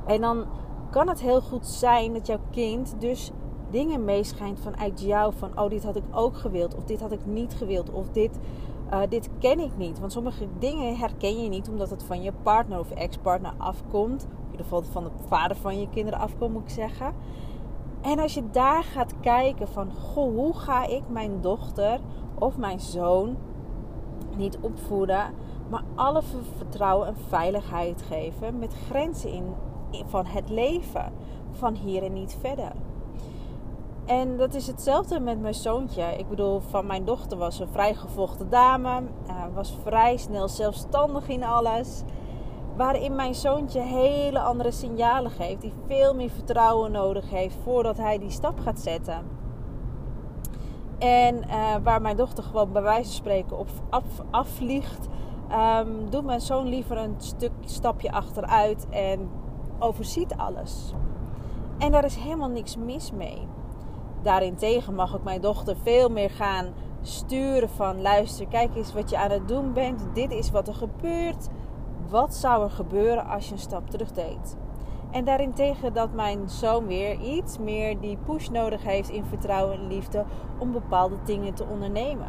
En 0.06 0.22
dan 0.22 0.46
kan 0.90 1.08
het 1.08 1.22
heel 1.22 1.42
goed 1.42 1.68
zijn 1.68 2.14
dat 2.14 2.28
jouw 2.28 2.40
kind 2.52 2.96
dus 3.00 3.32
dingen 3.70 4.06
meeschijnt 4.06 4.60
vanuit 4.60 5.02
jou. 5.02 5.34
Van 5.38 5.60
oh, 5.60 5.70
dit 5.70 5.84
had 5.84 5.96
ik 5.96 6.04
ook 6.12 6.38
gewild. 6.38 6.76
Of 6.76 6.84
dit 6.84 7.02
had 7.02 7.12
ik 7.12 7.26
niet 7.26 7.54
gewild. 7.54 7.92
Of 7.92 8.10
dit, 8.10 8.40
uh, 8.94 9.00
dit 9.10 9.30
ken 9.40 9.60
ik 9.60 9.78
niet. 9.78 10.00
Want 10.00 10.12
sommige 10.12 10.48
dingen 10.60 10.98
herken 10.98 11.44
je 11.44 11.50
niet 11.50 11.70
omdat 11.70 11.90
het 11.90 12.04
van 12.04 12.22
je 12.22 12.34
partner 12.44 12.80
of 12.80 12.92
ex-partner 12.92 13.54
afkomt. 13.58 14.24
In 14.24 14.52
ieder 14.52 14.66
geval 14.66 14.84
van 14.84 15.04
de 15.04 15.12
vader 15.28 15.58
van 15.58 15.80
je 15.80 15.90
kinderen 15.90 16.20
afkomt, 16.20 16.54
moet 16.54 16.64
ik 16.64 16.70
zeggen. 16.70 17.14
En 18.04 18.20
als 18.20 18.34
je 18.34 18.50
daar 18.52 18.84
gaat 18.84 19.14
kijken 19.20 19.68
van, 19.68 19.92
goh, 19.92 20.36
hoe 20.36 20.54
ga 20.54 20.86
ik 20.86 21.04
mijn 21.10 21.42
dochter 21.42 22.00
of 22.40 22.58
mijn 22.58 22.80
zoon 22.80 23.38
niet 24.36 24.58
opvoeden, 24.62 25.34
maar 25.70 25.84
alle 25.96 26.22
vertrouwen 26.58 27.08
en 27.08 27.16
veiligheid 27.30 28.02
geven 28.02 28.60
met 28.60 28.74
grenzen 28.90 29.32
in, 29.32 29.54
van 30.06 30.26
het 30.26 30.50
leven, 30.50 31.14
van 31.52 31.76
hier 31.76 32.04
en 32.04 32.14
niet 32.14 32.38
verder. 32.40 32.72
En 34.06 34.38
dat 34.38 34.54
is 34.54 34.68
hetzelfde 34.68 35.20
met 35.20 35.42
mijn 35.42 35.54
zoontje. 35.54 36.18
Ik 36.18 36.30
bedoel, 36.30 36.60
van 36.60 36.86
mijn 36.86 37.06
dochter 37.06 37.38
was 37.38 37.60
een 37.60 37.68
vrij 37.68 37.94
gevochten 37.94 38.50
dame, 38.50 39.02
uh, 39.28 39.44
was 39.54 39.78
vrij 39.84 40.18
snel 40.18 40.48
zelfstandig 40.48 41.28
in 41.28 41.44
alles. 41.44 42.04
Waarin 42.76 43.16
mijn 43.16 43.36
zoontje 43.36 43.82
hele 43.82 44.40
andere 44.40 44.72
signalen 44.72 45.32
geeft. 45.32 45.62
Die 45.62 45.74
veel 45.88 46.16
meer 46.16 46.30
vertrouwen 46.30 46.92
nodig 46.92 47.30
heeft 47.30 47.58
voordat 47.64 47.98
hij 47.98 48.20
die 48.20 48.30
stap 48.30 48.60
gaat 48.60 48.80
zetten. 48.80 49.26
En 50.98 51.36
uh, 51.36 51.76
waar 51.84 52.02
mijn 52.02 52.18
dochter 52.18 52.44
gewoon 52.44 52.72
bij 52.72 52.82
wijze 52.82 53.04
van 53.04 53.14
spreken 53.14 53.58
op 53.58 53.68
af, 53.90 54.04
afvliegt, 54.30 55.08
um, 55.52 56.10
doet 56.10 56.26
mijn 56.26 56.42
zoon 56.42 56.68
liever 56.68 56.98
een 56.98 57.16
stuk 57.18 57.52
stapje 57.66 58.12
achteruit 58.12 58.88
en 58.90 59.30
overziet 59.80 60.36
alles. 60.36 60.94
En 61.78 61.92
daar 61.92 62.06
is 62.06 62.16
helemaal 62.16 62.50
niks 62.50 62.78
mis 62.78 63.12
mee. 63.12 63.48
Daarentegen 64.22 64.96
mag 64.96 65.16
ik 65.16 65.24
mijn 65.24 65.42
dochter 65.42 65.76
veel 65.84 66.10
meer 66.10 66.30
gaan 66.30 66.66
sturen 67.02 67.70
van 67.70 68.02
luister, 68.02 68.48
kijk 68.48 68.76
eens 68.76 68.94
wat 68.94 69.10
je 69.10 69.18
aan 69.18 69.32
het 69.32 69.48
doen 69.48 69.74
bent. 69.74 70.06
Dit 70.14 70.32
is 70.32 70.52
wat 70.52 70.68
er 70.68 70.76
gebeurt. 70.76 71.50
Wat 72.10 72.36
zou 72.36 72.64
er 72.64 72.70
gebeuren 72.70 73.26
als 73.26 73.48
je 73.48 73.54
een 73.54 73.60
stap 73.60 73.90
terug 73.90 74.12
deed? 74.12 74.58
En 75.12 75.26
daarentegen 75.26 75.94
dat 75.94 76.14
mijn 76.14 76.50
zoon 76.50 76.88
weer 76.88 77.20
iets 77.20 77.58
meer 77.58 78.00
die 78.00 78.18
push 78.26 78.48
nodig 78.48 78.84
heeft 78.84 79.10
in 79.10 79.26
vertrouwen 79.26 79.76
en 79.76 79.88
liefde 79.88 80.26
om 80.58 80.72
bepaalde 80.72 81.16
dingen 81.26 81.54
te 81.54 81.66
ondernemen. 81.66 82.28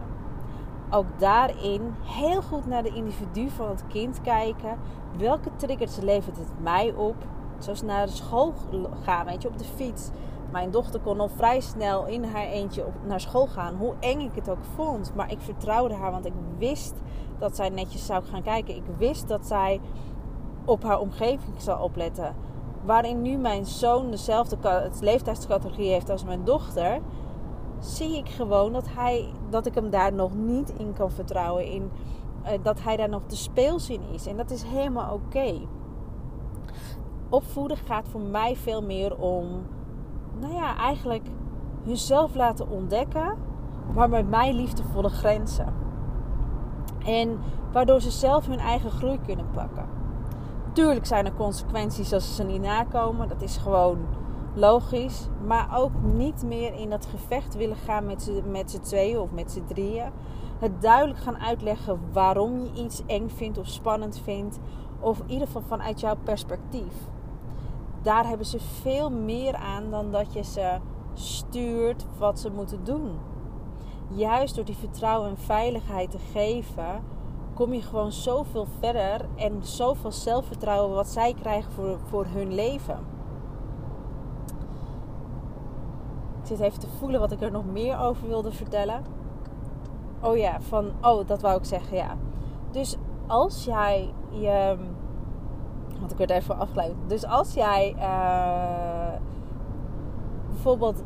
ook 0.91 1.19
daarin 1.19 1.95
heel 2.03 2.43
goed 2.43 2.67
naar 2.67 2.83
de 2.83 2.95
individu 2.95 3.51
van 3.51 3.69
het 3.69 3.87
kind 3.87 4.21
kijken. 4.21 4.79
Welke 5.19 5.51
triggers 5.57 5.97
levert 5.97 6.37
het 6.37 6.63
mij 6.63 6.93
op? 6.93 7.17
Zoals 7.59 7.83
naar 7.83 8.07
de 8.07 8.13
school 8.13 8.55
gaan, 9.03 9.27
weet 9.27 9.43
je, 9.43 9.49
op 9.49 9.59
de 9.59 9.65
fiets. 9.65 10.11
Mijn 10.55 10.71
dochter 10.71 11.01
kon 11.01 11.21
al 11.21 11.29
vrij 11.29 11.61
snel 11.61 12.07
in 12.07 12.25
haar 12.25 12.47
eentje 12.47 12.87
op, 12.87 12.93
naar 13.07 13.21
school 13.21 13.47
gaan. 13.47 13.75
Hoe 13.77 13.95
eng 14.01 14.21
ik 14.21 14.35
het 14.35 14.49
ook 14.49 14.65
vond. 14.75 15.13
Maar 15.15 15.31
ik 15.31 15.41
vertrouwde 15.41 15.95
haar, 15.95 16.11
want 16.11 16.27
ik 16.27 16.33
wist 16.59 16.95
dat 17.39 17.57
zij 17.57 17.69
netjes 17.69 18.07
zou 18.07 18.25
gaan 18.25 18.43
kijken. 18.43 18.77
Ik 18.77 18.83
wist 18.99 19.29
dat 19.29 19.47
zij 19.47 19.81
op 20.65 20.83
haar 20.83 21.01
omgeving 21.01 21.61
zou 21.61 21.83
opletten. 21.83 22.37
Waarin 22.85 23.23
nu 23.23 23.37
mijn 23.37 23.67
zoon 23.67 24.11
dezelfde 24.11 24.91
leeftijdscategorie 25.01 25.91
heeft 25.91 26.11
als 26.11 26.25
mijn 26.25 26.45
dochter, 26.45 27.01
zie 27.79 28.17
ik 28.17 28.29
gewoon 28.29 28.73
dat, 28.73 28.87
hij, 28.89 29.29
dat 29.51 29.67
ik 29.67 29.75
hem 29.75 29.91
daar 29.91 30.13
nog 30.13 30.35
niet 30.35 30.73
in 30.79 30.93
kan 30.93 31.11
vertrouwen. 31.11 31.67
In, 31.67 31.91
uh, 32.45 32.51
dat 32.63 32.83
hij 32.83 32.97
daar 32.97 33.09
nog 33.09 33.27
de 33.27 33.37
speels 33.37 33.91
in 33.91 34.03
is. 34.13 34.27
En 34.27 34.37
dat 34.37 34.51
is 34.51 34.63
helemaal 34.63 35.15
oké. 35.15 35.61
Opvoeden 37.29 37.77
gaat 37.77 38.09
voor 38.09 38.21
mij 38.21 38.57
veel 38.57 38.83
meer 38.83 39.17
om, 39.17 39.67
nou 40.41 40.55
ja, 40.55 40.77
eigenlijk 40.77 41.27
hunzelf 41.85 42.35
laten 42.35 42.71
ontdekken, 42.71 43.35
maar 43.95 44.09
met 44.09 44.29
mij 44.29 44.53
liefdevolle 44.53 45.09
grenzen. 45.09 45.75
En 47.05 47.39
waardoor 47.73 48.01
ze 48.01 48.11
zelf 48.11 48.47
hun 48.47 48.59
eigen 48.59 48.91
groei 48.91 49.19
kunnen 49.27 49.51
pakken. 49.53 49.87
Tuurlijk 50.73 51.07
zijn 51.07 51.27
er 51.27 51.35
consequenties 51.35 52.13
als 52.13 52.27
ze 52.27 52.35
ze 52.35 52.43
niet 52.43 52.63
nakomen. 52.63 53.29
Dat 53.29 53.43
is 53.43 53.57
gewoon 53.57 53.99
logisch. 54.55 55.29
Maar 55.47 55.79
ook 55.79 55.93
niet 56.03 56.43
meer 56.43 56.75
in 56.75 56.91
dat 56.91 57.07
gevecht 57.07 57.57
willen 57.57 57.77
gaan 57.77 58.07
met 58.07 58.23
z'n, 58.23 58.43
met 58.51 58.79
tweeën 58.83 59.19
of 59.19 59.31
met 59.31 59.53
z'n 59.53 59.65
drieën. 59.67 60.11
Het 60.59 60.83
duidelijk 60.83 61.19
gaan 61.19 61.39
uitleggen 61.39 62.01
waarom 62.13 62.59
je 62.59 62.83
iets 62.83 63.03
eng 63.07 63.29
vindt 63.29 63.59
of 63.59 63.69
spannend 63.69 64.21
vindt. 64.25 64.59
Of 65.01 65.21
in 65.21 65.31
ieder 65.31 65.47
geval 65.47 65.63
vanuit 65.63 66.01
jouw 66.01 66.17
perspectief. 66.25 66.93
Daar 68.05 68.27
hebben 68.29 68.47
ze 68.47 68.61
veel 68.61 69.11
meer 69.11 69.55
aan 69.55 69.91
dan 69.91 70.13
dat 70.13 70.33
je 70.33 70.43
ze 70.43 70.79
stuurt 71.15 72.07
wat 72.19 72.39
ze 72.39 72.51
moeten 72.51 72.85
doen. 72.85 73.19
Juist 74.09 74.55
door 74.55 74.65
die 74.65 74.77
vertrouwen 74.77 75.29
en 75.29 75.39
veiligheid 75.39 76.11
te 76.11 76.19
geven, 76.19 77.05
kom 77.55 77.73
je 77.73 77.83
gewoon 77.83 78.13
zoveel 78.13 78.67
verder 78.79 79.29
en 79.37 79.63
zoveel 79.63 80.13
zelfvertrouwen 80.13 80.95
wat 80.95 81.09
zij 81.09 81.35
krijgen 81.35 81.73
voor, 81.73 81.99
voor 82.09 82.27
hun 82.27 82.55
leven. 82.55 82.99
Ik 86.41 86.47
zit 86.47 86.61
even 86.61 86.81
te 86.81 86.89
voelen 86.99 87.21
wat 87.21 87.33
ik 87.33 87.41
er 87.41 87.51
nog 87.51 87.65
meer 87.65 87.99
over 87.99 88.29
wilde 88.29 88.53
vertellen. 88.53 89.05
Oh 90.21 90.37
ja, 90.37 90.61
van. 90.61 90.93
Oh, 91.03 91.27
dat 91.27 91.41
wou 91.41 91.59
ik 91.59 91.65
zeggen, 91.65 91.97
ja. 91.97 92.17
Dus 92.71 92.97
als 93.27 93.65
jij 93.65 94.13
je. 94.31 94.77
Want 96.05 96.21
ik 96.21 96.27
werd 96.27 96.43
even 96.43 96.59
afgeleid. 96.59 96.95
Dus 97.07 97.27
als 97.27 97.55
jij 97.55 97.95
uh, 97.97 99.21
bijvoorbeeld 100.49 101.03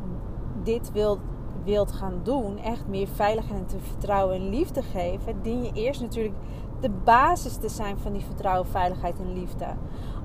dit 0.62 0.92
wilt, 0.92 1.18
wilt 1.64 1.92
gaan 1.92 2.20
doen, 2.22 2.58
echt 2.58 2.86
meer 2.86 3.08
veiligheid 3.08 3.72
en 3.72 3.80
vertrouwen 3.80 4.36
en 4.36 4.48
liefde 4.48 4.82
geven, 4.82 5.42
dien 5.42 5.62
je 5.62 5.72
eerst 5.72 6.00
natuurlijk 6.00 6.34
de 6.80 6.90
basis 7.04 7.56
te 7.56 7.68
zijn 7.68 7.98
van 7.98 8.12
die 8.12 8.24
vertrouwen, 8.24 8.66
veiligheid 8.66 9.18
en 9.18 9.32
liefde. 9.32 9.66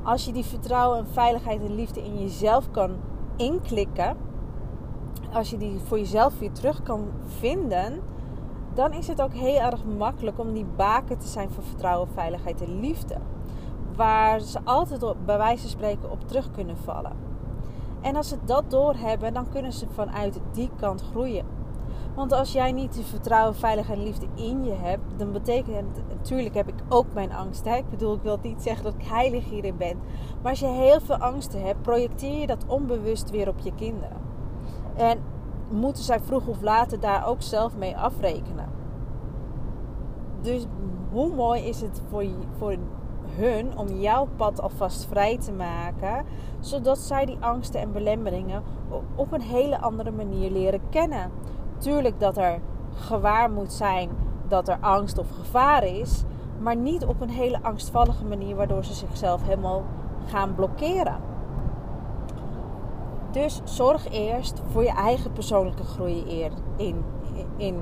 Als 0.03 0.25
je 0.25 0.31
die 0.31 0.45
vertrouwen 0.45 0.97
en 0.97 1.07
veiligheid 1.07 1.61
en 1.61 1.75
liefde 1.75 2.03
in 2.03 2.19
jezelf 2.19 2.71
kan 2.71 2.91
inklikken, 3.35 4.17
als 5.33 5.49
je 5.49 5.57
die 5.57 5.79
voor 5.79 5.97
jezelf 5.99 6.39
weer 6.39 6.51
terug 6.51 6.83
kan 6.83 7.07
vinden, 7.25 8.01
dan 8.73 8.93
is 8.93 9.07
het 9.07 9.21
ook 9.21 9.33
heel 9.33 9.59
erg 9.59 9.83
makkelijk 9.97 10.39
om 10.39 10.53
die 10.53 10.65
baken 10.75 11.17
te 11.17 11.27
zijn 11.27 11.49
voor 11.49 11.63
vertrouwen, 11.63 12.07
veiligheid 12.13 12.61
en 12.61 12.79
liefde. 12.79 13.17
Waar 13.95 14.39
ze 14.39 14.59
altijd 14.63 15.03
op, 15.03 15.17
bij 15.25 15.37
wijze 15.37 15.61
van 15.61 15.69
spreken 15.69 16.11
op 16.11 16.27
terug 16.27 16.51
kunnen 16.51 16.77
vallen. 16.77 17.11
En 18.01 18.15
als 18.15 18.27
ze 18.27 18.37
dat 18.45 18.63
doorhebben, 18.71 19.33
dan 19.33 19.49
kunnen 19.49 19.73
ze 19.73 19.85
vanuit 19.93 20.39
die 20.51 20.69
kant 20.79 21.01
groeien. 21.01 21.45
Want 22.15 22.31
als 22.31 22.51
jij 22.51 22.71
niet 22.71 22.93
de 22.93 23.03
vertrouwen, 23.03 23.55
veiligheid 23.55 23.97
en 23.97 24.03
liefde 24.03 24.27
in 24.35 24.63
je 24.63 24.73
hebt, 24.73 25.03
dan 25.17 25.31
betekent 25.31 26.01
natuurlijk 26.07 26.55
heb 26.55 26.67
ik 26.67 26.83
ook 26.89 27.13
mijn 27.13 27.33
angst. 27.33 27.65
Ik 27.65 27.89
bedoel, 27.89 28.13
ik 28.13 28.21
wil 28.21 28.39
niet 28.41 28.63
zeggen 28.63 28.83
dat 28.83 28.93
ik 28.93 29.05
heilig 29.05 29.49
hierin 29.49 29.77
ben. 29.77 29.99
Maar 30.41 30.51
als 30.51 30.59
je 30.59 30.67
heel 30.67 30.99
veel 30.99 31.15
angsten 31.15 31.65
hebt, 31.65 31.81
projecteer 31.81 32.39
je 32.39 32.47
dat 32.47 32.65
onbewust 32.67 33.29
weer 33.29 33.47
op 33.47 33.59
je 33.59 33.73
kinderen. 33.75 34.17
En 34.95 35.19
moeten 35.69 36.03
zij 36.03 36.19
vroeg 36.19 36.47
of 36.47 36.61
later 36.61 36.99
daar 36.99 37.27
ook 37.27 37.41
zelf 37.41 37.77
mee 37.77 37.97
afrekenen. 37.97 38.69
Dus 40.41 40.65
hoe 41.11 41.35
mooi 41.35 41.61
is 41.61 41.81
het 41.81 42.01
voor, 42.09 42.25
voor 42.57 42.75
hun 43.35 43.77
om 43.77 43.87
jouw 43.87 44.27
pad 44.35 44.61
alvast 44.61 45.05
vrij 45.05 45.37
te 45.37 45.51
maken, 45.51 46.25
zodat 46.59 46.97
zij 46.97 47.25
die 47.25 47.37
angsten 47.39 47.79
en 47.79 47.91
belemmeringen 47.91 48.63
op 49.15 49.31
een 49.31 49.41
hele 49.41 49.79
andere 49.79 50.11
manier 50.11 50.51
leren 50.51 50.81
kennen. 50.89 51.31
Tuurlijk 51.77 52.19
dat 52.19 52.37
er 52.37 52.59
gewaar 52.93 53.51
moet 53.51 53.73
zijn 53.73 54.09
dat 54.47 54.67
er 54.67 54.77
angst 54.81 55.17
of 55.17 55.27
gevaar 55.29 55.83
is, 55.83 56.23
maar 56.59 56.75
niet 56.75 57.05
op 57.05 57.21
een 57.21 57.29
hele 57.29 57.59
angstvallige 57.61 58.25
manier 58.25 58.55
waardoor 58.55 58.85
ze 58.85 58.93
zichzelf 58.93 59.43
helemaal 59.43 59.83
gaan 60.25 60.55
blokkeren. 60.55 61.17
Dus 63.31 63.61
zorg 63.63 64.09
eerst 64.09 64.61
voor 64.71 64.83
je 64.83 64.93
eigen 64.93 65.31
persoonlijke 65.31 65.83
groei 65.83 66.43
in, 66.75 67.03
in, 67.57 67.75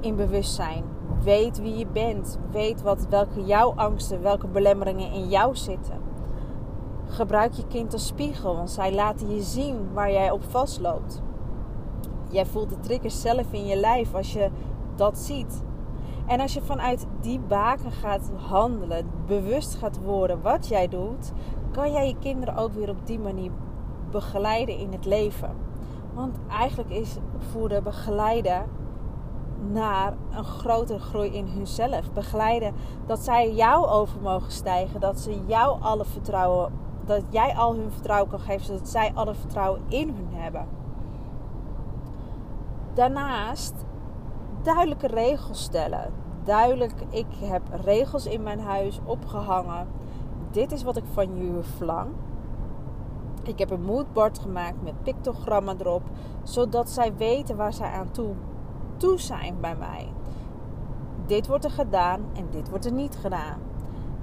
in 0.00 0.16
bewustzijn. 0.16 0.84
Weet 1.22 1.60
wie 1.60 1.76
je 1.76 1.86
bent. 1.86 2.38
Weet 2.50 2.82
wat, 2.82 3.06
welke 3.08 3.44
jouw 3.44 3.72
angsten, 3.76 4.22
welke 4.22 4.46
belemmeringen 4.46 5.12
in 5.12 5.28
jou 5.28 5.56
zitten. 5.56 6.00
Gebruik 7.06 7.52
je 7.52 7.66
kind 7.66 7.92
als 7.92 8.06
spiegel, 8.06 8.56
want 8.56 8.70
zij 8.70 8.94
laten 8.94 9.34
je 9.34 9.42
zien 9.42 9.92
waar 9.92 10.12
jij 10.12 10.30
op 10.30 10.42
vastloopt. 10.44 11.22
Jij 12.30 12.46
voelt 12.46 12.70
de 12.70 12.80
triggers 12.80 13.20
zelf 13.20 13.52
in 13.52 13.66
je 13.66 13.76
lijf 13.76 14.14
als 14.14 14.32
je 14.32 14.50
dat 14.96 15.18
ziet. 15.18 15.62
En 16.26 16.40
als 16.40 16.54
je 16.54 16.62
vanuit 16.62 17.06
die 17.20 17.38
baken 17.38 17.92
gaat 17.92 18.30
handelen, 18.36 19.10
bewust 19.26 19.74
gaat 19.74 19.98
worden 20.04 20.42
wat 20.42 20.68
jij 20.68 20.88
doet, 20.88 21.32
kan 21.70 21.92
jij 21.92 22.06
je 22.06 22.16
kinderen 22.18 22.56
ook 22.56 22.72
weer 22.72 22.88
op 22.88 23.06
die 23.06 23.18
manier 23.18 23.50
begeleiden 24.10 24.78
in 24.78 24.92
het 24.92 25.04
leven. 25.04 25.50
Want 26.14 26.38
eigenlijk 26.48 26.90
is 26.90 27.16
voeden 27.50 27.82
begeleiden 27.82 28.64
naar 29.70 30.14
een 30.30 30.44
grotere 30.44 30.98
groei 30.98 31.28
in 31.28 31.46
hunzelf. 31.46 32.12
Begeleiden 32.12 32.74
dat 33.06 33.18
zij 33.18 33.52
jou 33.52 33.86
over 33.86 34.20
mogen 34.20 34.52
stijgen. 34.52 35.00
Dat 35.00 35.20
ze 35.20 35.40
jou 35.46 35.80
alle 35.80 36.04
vertrouwen, 36.04 36.72
dat 37.04 37.22
jij 37.28 37.54
al 37.56 37.74
hun 37.74 37.90
vertrouwen 37.92 38.30
kan 38.30 38.40
geven, 38.40 38.66
zodat 38.66 38.88
zij 38.88 39.10
alle 39.14 39.34
vertrouwen 39.34 39.80
in 39.88 40.08
hun 40.08 40.40
hebben. 40.40 40.66
Daarnaast 42.94 43.74
duidelijke 44.62 45.06
regels 45.06 45.62
stellen. 45.62 46.12
Duidelijk, 46.44 46.94
ik 47.10 47.26
heb 47.40 47.62
regels 47.84 48.26
in 48.26 48.42
mijn 48.42 48.60
huis 48.60 49.00
opgehangen. 49.04 49.86
Dit 50.50 50.72
is 50.72 50.82
wat 50.82 50.96
ik 50.96 51.04
van 51.12 51.36
jullie 51.36 51.62
verlang. 51.62 52.08
Ik 53.42 53.58
heb 53.58 53.70
een 53.70 53.84
moodboard 53.84 54.38
gemaakt 54.38 54.82
met 54.82 55.02
pictogrammen 55.02 55.80
erop, 55.80 56.02
zodat 56.42 56.90
zij 56.90 57.16
weten 57.16 57.56
waar 57.56 57.72
zij 57.72 57.90
aan 57.90 58.10
toe, 58.10 58.34
toe 59.02 59.20
zijn 59.20 59.56
bij 59.60 59.76
mij. 59.76 60.12
Dit 61.26 61.46
wordt 61.46 61.64
er 61.64 61.70
gedaan 61.70 62.20
en 62.32 62.46
dit 62.50 62.68
wordt 62.68 62.84
er 62.84 62.92
niet 62.92 63.16
gedaan. 63.16 63.58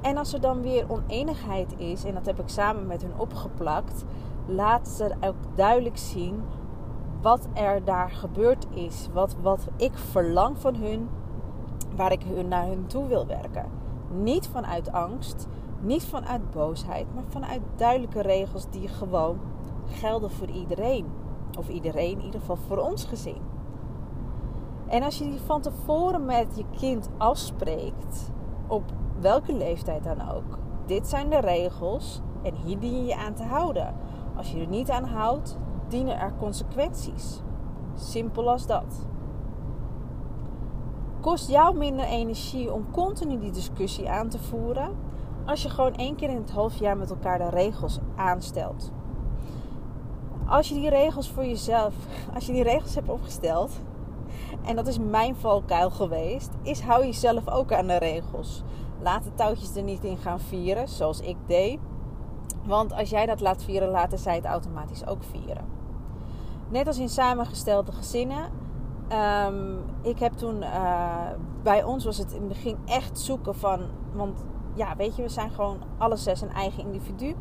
En 0.01 0.17
als 0.17 0.33
er 0.33 0.41
dan 0.41 0.61
weer 0.61 0.85
oneenigheid 0.87 1.73
is, 1.77 2.03
en 2.03 2.13
dat 2.13 2.25
heb 2.25 2.39
ik 2.39 2.49
samen 2.49 2.87
met 2.87 3.01
hun 3.01 3.13
opgeplakt, 3.17 4.05
laat 4.45 4.87
ze 4.87 5.15
ook 5.21 5.35
duidelijk 5.55 5.97
zien 5.97 6.43
wat 7.21 7.47
er 7.53 7.83
daar 7.83 8.11
gebeurd 8.11 8.67
is. 8.69 9.09
Wat, 9.13 9.35
wat 9.41 9.67
ik 9.75 9.97
verlang 9.97 10.57
van 10.57 10.75
hun, 10.75 11.09
waar 11.95 12.11
ik 12.11 12.23
hun 12.23 12.47
naar 12.47 12.67
hun 12.67 12.87
toe 12.87 13.07
wil 13.07 13.25
werken. 13.25 13.65
Niet 14.11 14.47
vanuit 14.47 14.91
angst, 14.91 15.47
niet 15.81 16.05
vanuit 16.05 16.51
boosheid, 16.51 17.05
maar 17.13 17.23
vanuit 17.27 17.61
duidelijke 17.75 18.21
regels 18.21 18.69
die 18.69 18.87
gewoon 18.87 19.39
gelden 19.85 20.31
voor 20.31 20.49
iedereen. 20.49 21.05
Of 21.57 21.69
iedereen, 21.69 22.19
in 22.19 22.25
ieder 22.25 22.39
geval 22.39 22.57
voor 22.67 22.77
ons 22.77 23.05
gezin. 23.05 23.48
En 24.89 25.03
als 25.03 25.17
je 25.17 25.23
die 25.23 25.39
van 25.39 25.61
tevoren 25.61 26.25
met 26.25 26.47
je 26.55 26.65
kind 26.77 27.09
afspreekt, 27.17 28.31
op 28.67 28.83
welke 29.19 29.53
leeftijd 29.53 30.03
dan 30.03 30.29
ook. 30.29 30.57
Dit 30.85 31.07
zijn 31.07 31.29
de 31.29 31.39
regels 31.39 32.21
en 32.41 32.55
hier 32.55 32.79
dien 32.79 32.95
je 32.95 33.05
je 33.05 33.15
aan 33.15 33.33
te 33.33 33.43
houden. 33.43 33.95
Als 34.35 34.51
je 34.51 34.59
er 34.59 34.67
niet 34.67 34.89
aan 34.89 35.03
houdt, 35.03 35.57
dienen 35.87 36.19
er 36.19 36.33
consequenties. 36.39 37.41
Simpel 37.95 38.49
als 38.49 38.67
dat. 38.67 39.07
Kost 41.21 41.49
jou 41.49 41.77
minder 41.77 42.05
energie 42.05 42.73
om 42.73 42.91
continu 42.91 43.39
die 43.39 43.51
discussie 43.51 44.09
aan 44.09 44.29
te 44.29 44.39
voeren 44.39 44.95
als 45.45 45.63
je 45.63 45.69
gewoon 45.69 45.95
één 45.95 46.15
keer 46.15 46.29
in 46.29 46.37
het 46.37 46.51
half 46.51 46.75
jaar 46.75 46.97
met 46.97 47.09
elkaar 47.09 47.37
de 47.37 47.49
regels 47.49 47.99
aanstelt. 48.15 48.91
Als 50.45 50.69
je 50.69 50.75
die 50.75 50.89
regels 50.89 51.29
voor 51.29 51.45
jezelf, 51.45 51.95
als 52.33 52.45
je 52.45 52.51
die 52.51 52.63
regels 52.63 52.95
hebt 52.95 53.09
opgesteld 53.09 53.79
En 54.65 54.75
dat 54.75 54.87
is 54.87 54.99
mijn 54.99 55.35
valkuil 55.35 55.89
geweest. 55.89 56.49
Is 56.61 56.81
hou 56.81 57.05
jezelf 57.05 57.49
ook 57.49 57.73
aan 57.73 57.87
de 57.87 57.97
regels. 57.97 58.63
Laat 59.01 59.23
de 59.23 59.33
touwtjes 59.33 59.75
er 59.75 59.83
niet 59.83 60.03
in 60.03 60.17
gaan 60.17 60.39
vieren, 60.39 60.87
zoals 60.87 61.19
ik 61.19 61.37
deed. 61.45 61.79
Want 62.65 62.93
als 62.93 63.09
jij 63.09 63.25
dat 63.25 63.39
laat 63.39 63.63
vieren, 63.63 63.89
laten 63.89 64.17
zij 64.19 64.35
het 64.35 64.45
automatisch 64.45 65.07
ook 65.07 65.23
vieren. 65.23 65.65
Net 66.69 66.87
als 66.87 66.97
in 66.97 67.09
samengestelde 67.09 67.91
gezinnen. 67.91 68.51
Um, 69.47 69.79
ik 70.01 70.19
heb 70.19 70.33
toen, 70.33 70.61
uh, 70.61 71.29
bij 71.63 71.83
ons 71.83 72.05
was 72.05 72.17
het 72.17 72.31
in 72.31 72.39
het 72.39 72.47
begin 72.47 72.77
echt 72.85 73.19
zoeken 73.19 73.55
van, 73.55 73.81
want 74.13 74.43
ja, 74.73 74.95
weet 74.95 75.15
je, 75.15 75.21
we 75.21 75.29
zijn 75.29 75.51
gewoon 75.51 75.77
alle 75.97 76.15
zes 76.15 76.41
een 76.41 76.53
eigen 76.53 76.83
individu. 76.83 77.35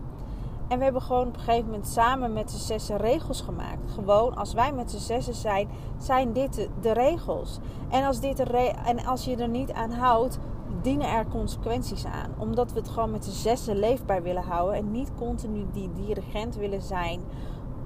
En 0.69 0.79
we 0.79 0.85
hebben 0.85 1.03
gewoon 1.03 1.27
op 1.27 1.35
een 1.35 1.41
gegeven 1.41 1.65
moment 1.65 1.87
samen 1.87 2.33
met 2.33 2.51
z'n 2.51 2.67
zessen 2.67 2.97
regels 2.97 3.41
gemaakt. 3.41 3.91
Gewoon, 3.95 4.37
als 4.37 4.53
wij 4.53 4.73
met 4.73 4.91
z'n 4.91 4.99
zessen 4.99 5.35
zijn, 5.35 5.69
zijn 5.99 6.33
dit 6.33 6.69
de, 6.81 6.93
regels. 6.93 7.59
En 7.89 8.05
als, 8.05 8.21
dit 8.21 8.41
en 8.85 9.07
als 9.07 9.25
je 9.25 9.37
er 9.37 9.49
niet 9.49 9.73
aan 9.73 9.91
houdt, 9.91 10.39
dienen 10.83 11.09
er 11.09 11.27
consequenties 11.29 12.05
aan. 12.05 12.35
Omdat 12.39 12.73
we 12.73 12.79
het 12.79 12.89
gewoon 12.89 13.11
met 13.11 13.25
z'n 13.25 13.31
zessen 13.31 13.79
leefbaar 13.79 14.23
willen 14.23 14.43
houden. 14.43 14.79
En 14.79 14.91
niet 14.91 15.11
continu 15.19 15.67
die 15.73 15.91
dirigent 15.93 16.57
willen 16.57 16.83
zijn 16.83 17.21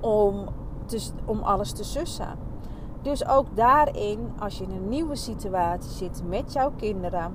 om, 0.01 0.49
om 1.25 1.42
alles 1.42 1.73
te 1.73 1.85
sussen. 1.85 2.38
Dus 3.03 3.27
ook 3.27 3.47
daarin, 3.55 4.33
als 4.38 4.59
je 4.59 4.64
in 4.64 4.71
een 4.71 4.88
nieuwe 4.88 5.16
situatie 5.16 5.90
zit 5.90 6.23
met 6.29 6.53
jouw 6.53 6.73
kinderen, 6.77 7.35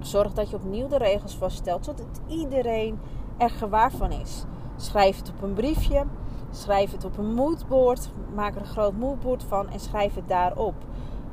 zorg 0.00 0.32
dat 0.32 0.50
je 0.50 0.56
opnieuw 0.56 0.88
de 0.88 0.98
regels 0.98 1.36
vaststelt, 1.36 1.84
zodat 1.84 2.20
iedereen 2.26 2.98
er 3.36 3.50
gewaar 3.50 3.92
van 3.92 4.10
is. 4.10 4.44
Schrijf 4.76 5.18
het 5.18 5.30
op 5.30 5.42
een 5.42 5.54
briefje, 5.54 6.04
schrijf 6.50 6.92
het 6.92 7.04
op 7.04 7.18
een 7.18 7.34
moodboard, 7.34 8.10
maak 8.34 8.54
er 8.54 8.60
een 8.60 8.66
groot 8.66 8.96
moodboard 8.96 9.42
van 9.42 9.68
en 9.68 9.80
schrijf 9.80 10.14
het 10.14 10.28
daarop. 10.28 10.74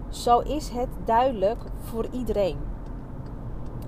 Zo 0.10 0.40
is 0.40 0.70
het 0.70 0.90
duidelijk 1.06 1.64
voor 1.80 2.08
iedereen. 2.12 2.58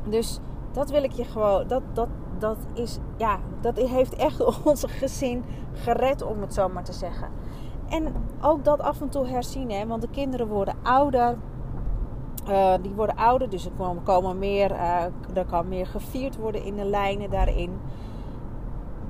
Dus 0.09 0.39
dat 0.71 0.89
wil 0.89 1.03
ik 1.03 1.11
je 1.11 1.23
gewoon, 1.23 1.67
dat, 1.67 1.81
dat, 1.93 2.07
dat 2.39 2.57
is, 2.73 2.97
ja, 3.17 3.39
dat 3.61 3.77
heeft 3.77 4.15
echt 4.15 4.43
onze 4.65 4.87
gezin 4.87 5.43
gered, 5.73 6.21
om 6.21 6.41
het 6.41 6.53
zo 6.53 6.69
maar 6.69 6.83
te 6.83 6.93
zeggen. 6.93 7.29
En 7.89 8.13
ook 8.41 8.63
dat 8.63 8.81
af 8.81 9.01
en 9.01 9.09
toe 9.09 9.27
herzien, 9.27 9.71
hè, 9.71 9.87
want 9.87 10.01
de 10.01 10.09
kinderen 10.09 10.47
worden 10.47 10.75
ouder. 10.83 11.37
Uh, 12.49 12.73
die 12.81 12.91
worden 12.91 13.15
ouder, 13.15 13.49
dus 13.49 13.65
er 13.65 13.71
komen 14.03 14.39
meer, 14.39 14.71
uh, 14.71 15.03
er 15.33 15.45
kan 15.45 15.67
meer 15.67 15.87
gevierd 15.87 16.35
worden 16.35 16.63
in 16.63 16.75
de 16.75 16.85
lijnen 16.85 17.29
daarin. 17.29 17.79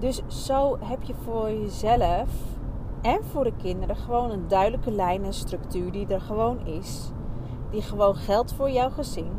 Dus 0.04 0.22
zo 0.28 0.78
heb 0.80 1.04
je 1.04 1.14
voor 1.24 1.50
jezelf 1.52 2.30
en 3.02 3.24
voor 3.24 3.44
de 3.44 3.54
kinderen 3.58 3.96
gewoon 3.96 4.32
een 4.32 4.48
duidelijke 4.48 4.92
lijn 4.92 5.24
en 5.24 5.34
structuur 5.34 5.92
die 5.92 6.08
er 6.08 6.22
gewoon 6.22 6.66
is. 6.66 7.12
Die 7.70 7.82
gewoon 7.82 8.16
geldt 8.16 8.54
voor 8.54 8.70
jouw 8.70 8.90
gezin. 8.90 9.32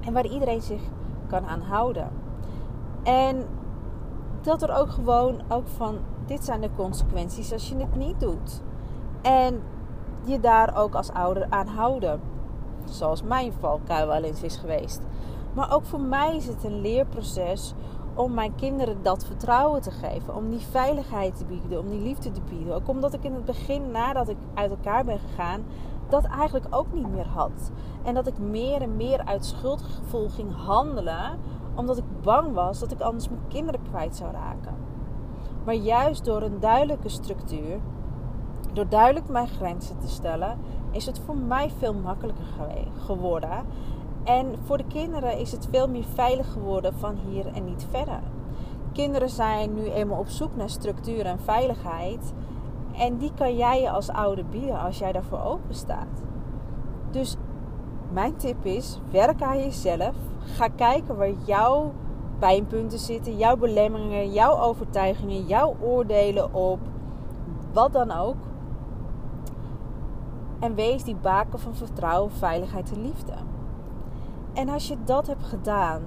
En 0.00 0.12
waar 0.12 0.26
iedereen 0.26 0.60
zich 0.60 0.80
kan 1.28 1.46
aan 1.46 1.60
houden. 1.60 2.10
En 3.02 3.46
dat 4.40 4.62
er 4.62 4.76
ook 4.76 4.90
gewoon 4.90 5.40
ook 5.48 5.68
van 5.68 5.98
dit 6.26 6.44
zijn 6.44 6.60
de 6.60 6.70
consequenties 6.76 7.52
als 7.52 7.68
je 7.68 7.76
het 7.76 7.96
niet 7.96 8.20
doet. 8.20 8.62
En 9.22 9.62
je 10.24 10.40
daar 10.40 10.76
ook 10.76 10.94
als 10.94 11.12
ouder 11.12 11.46
aan 11.50 11.66
houden. 11.66 12.20
Zoals 12.84 13.22
mijn 13.22 13.52
valkuil 13.52 14.06
wel 14.06 14.22
eens 14.22 14.42
is 14.42 14.56
geweest. 14.56 15.00
Maar 15.52 15.72
ook 15.74 15.84
voor 15.84 16.00
mij 16.00 16.36
is 16.36 16.46
het 16.46 16.64
een 16.64 16.80
leerproces 16.80 17.74
om 18.20 18.34
mijn 18.34 18.54
kinderen 18.54 19.02
dat 19.02 19.24
vertrouwen 19.24 19.82
te 19.82 19.90
geven. 19.90 20.34
Om 20.34 20.50
die 20.50 20.60
veiligheid 20.60 21.36
te 21.36 21.44
bieden, 21.44 21.78
om 21.78 21.88
die 21.88 22.00
liefde 22.00 22.30
te 22.30 22.40
bieden. 22.48 22.74
Ook 22.74 22.88
omdat 22.88 23.14
ik 23.14 23.24
in 23.24 23.34
het 23.34 23.44
begin, 23.44 23.90
nadat 23.90 24.28
ik 24.28 24.36
uit 24.54 24.70
elkaar 24.70 25.04
ben 25.04 25.18
gegaan, 25.18 25.64
dat 26.08 26.24
eigenlijk 26.24 26.66
ook 26.70 26.92
niet 26.92 27.10
meer 27.10 27.26
had. 27.26 27.70
En 28.02 28.14
dat 28.14 28.26
ik 28.26 28.38
meer 28.38 28.82
en 28.82 28.96
meer 28.96 29.24
uit 29.24 29.44
schuldgevoel 29.44 30.28
ging 30.28 30.56
handelen, 30.56 31.38
omdat 31.74 31.98
ik 31.98 32.04
bang 32.22 32.52
was 32.52 32.78
dat 32.78 32.92
ik 32.92 33.00
anders 33.00 33.28
mijn 33.28 33.48
kinderen 33.48 33.80
kwijt 33.88 34.16
zou 34.16 34.32
raken. 34.32 34.74
Maar 35.64 35.74
juist 35.74 36.24
door 36.24 36.42
een 36.42 36.60
duidelijke 36.60 37.08
structuur, 37.08 37.80
door 38.72 38.88
duidelijk 38.88 39.28
mijn 39.28 39.48
grenzen 39.48 39.98
te 39.98 40.08
stellen, 40.08 40.58
is 40.90 41.06
het 41.06 41.18
voor 41.18 41.36
mij 41.36 41.70
veel 41.78 41.94
makkelijker 41.94 42.44
geworden. 43.06 43.64
En 44.24 44.54
voor 44.64 44.76
de 44.76 44.86
kinderen 44.86 45.38
is 45.38 45.52
het 45.52 45.68
veel 45.70 45.88
meer 45.88 46.04
veilig 46.14 46.52
geworden 46.52 46.94
van 46.94 47.16
hier 47.28 47.46
en 47.46 47.64
niet 47.64 47.86
verder. 47.90 48.20
Kinderen 48.92 49.30
zijn 49.30 49.74
nu 49.74 49.84
eenmaal 49.84 50.18
op 50.18 50.28
zoek 50.28 50.56
naar 50.56 50.70
structuur 50.70 51.26
en 51.26 51.40
veiligheid. 51.40 52.32
En 52.96 53.18
die 53.18 53.32
kan 53.34 53.56
jij 53.56 53.80
je 53.80 53.90
als 53.90 54.08
ouder 54.08 54.46
bieden 54.46 54.80
als 54.80 54.98
jij 54.98 55.12
daarvoor 55.12 55.42
open 55.42 55.74
staat. 55.74 56.22
Dus 57.10 57.36
mijn 58.12 58.36
tip 58.36 58.64
is: 58.64 59.00
werk 59.10 59.42
aan 59.42 59.58
jezelf. 59.58 60.14
Ga 60.38 60.68
kijken 60.68 61.16
waar 61.16 61.32
jouw 61.44 61.92
pijnpunten 62.38 62.98
zitten, 62.98 63.36
jouw 63.36 63.56
belemmeringen, 63.56 64.32
jouw 64.32 64.58
overtuigingen, 64.58 65.46
jouw 65.46 65.76
oordelen 65.80 66.54
op. 66.54 66.78
Wat 67.72 67.92
dan 67.92 68.10
ook. 68.10 68.36
En 70.60 70.74
wees 70.74 71.04
die 71.04 71.16
baken 71.16 71.58
van 71.58 71.74
vertrouwen, 71.74 72.32
veiligheid 72.32 72.92
en 72.92 73.02
liefde. 73.02 73.32
En 74.52 74.68
als 74.68 74.88
je 74.88 74.96
dat 75.04 75.26
hebt 75.26 75.44
gedaan, 75.44 76.02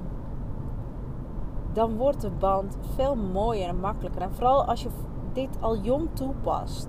dan 1.73 1.97
wordt 1.97 2.21
de 2.21 2.29
band 2.29 2.77
veel 2.95 3.15
mooier 3.15 3.67
en 3.67 3.79
makkelijker. 3.79 4.21
En 4.21 4.33
vooral 4.33 4.65
als 4.65 4.83
je 4.83 4.89
dit 5.33 5.57
al 5.59 5.77
jong 5.77 6.07
toepast, 6.13 6.87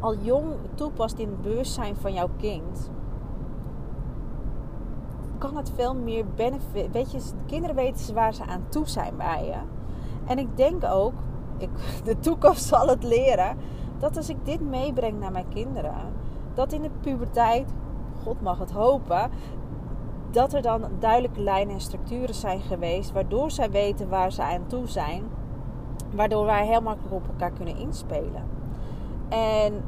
al 0.00 0.16
jong 0.16 0.54
toepast 0.74 1.18
in 1.18 1.28
het 1.28 1.42
bewustzijn 1.42 1.96
van 1.96 2.12
jouw 2.12 2.28
kind, 2.36 2.90
kan 5.38 5.56
het 5.56 5.72
veel 5.74 5.94
meer 5.94 6.24
benefit. 6.34 6.92
Weet 6.92 7.10
je, 7.10 7.20
kinderen 7.46 7.76
weten 7.76 8.14
waar 8.14 8.34
ze 8.34 8.44
aan 8.44 8.64
toe 8.68 8.88
zijn 8.88 9.16
bij 9.16 9.44
je. 9.44 9.58
En 10.26 10.38
ik 10.38 10.56
denk 10.56 10.84
ook, 10.84 11.14
ik, 11.56 11.70
de 12.04 12.18
toekomst 12.18 12.64
zal 12.64 12.88
het 12.88 13.02
leren, 13.02 13.56
dat 13.98 14.16
als 14.16 14.28
ik 14.28 14.44
dit 14.44 14.60
meebreng 14.60 15.20
naar 15.20 15.32
mijn 15.32 15.48
kinderen, 15.48 16.12
dat 16.54 16.72
in 16.72 16.82
de 16.82 16.90
puberteit, 17.00 17.72
God 18.22 18.40
mag 18.40 18.58
het 18.58 18.70
hopen, 18.70 19.30
dat 20.30 20.52
er 20.52 20.62
dan 20.62 20.82
duidelijke 20.98 21.40
lijnen 21.40 21.74
en 21.74 21.80
structuren 21.80 22.34
zijn 22.34 22.60
geweest, 22.60 23.12
waardoor 23.12 23.50
zij 23.50 23.70
weten 23.70 24.08
waar 24.08 24.32
ze 24.32 24.42
aan 24.42 24.66
toe 24.66 24.86
zijn, 24.86 25.22
waardoor 26.14 26.44
wij 26.44 26.66
heel 26.66 26.80
makkelijk 26.80 27.14
op 27.14 27.28
elkaar 27.28 27.52
kunnen 27.52 27.76
inspelen. 27.76 28.42
En 29.28 29.82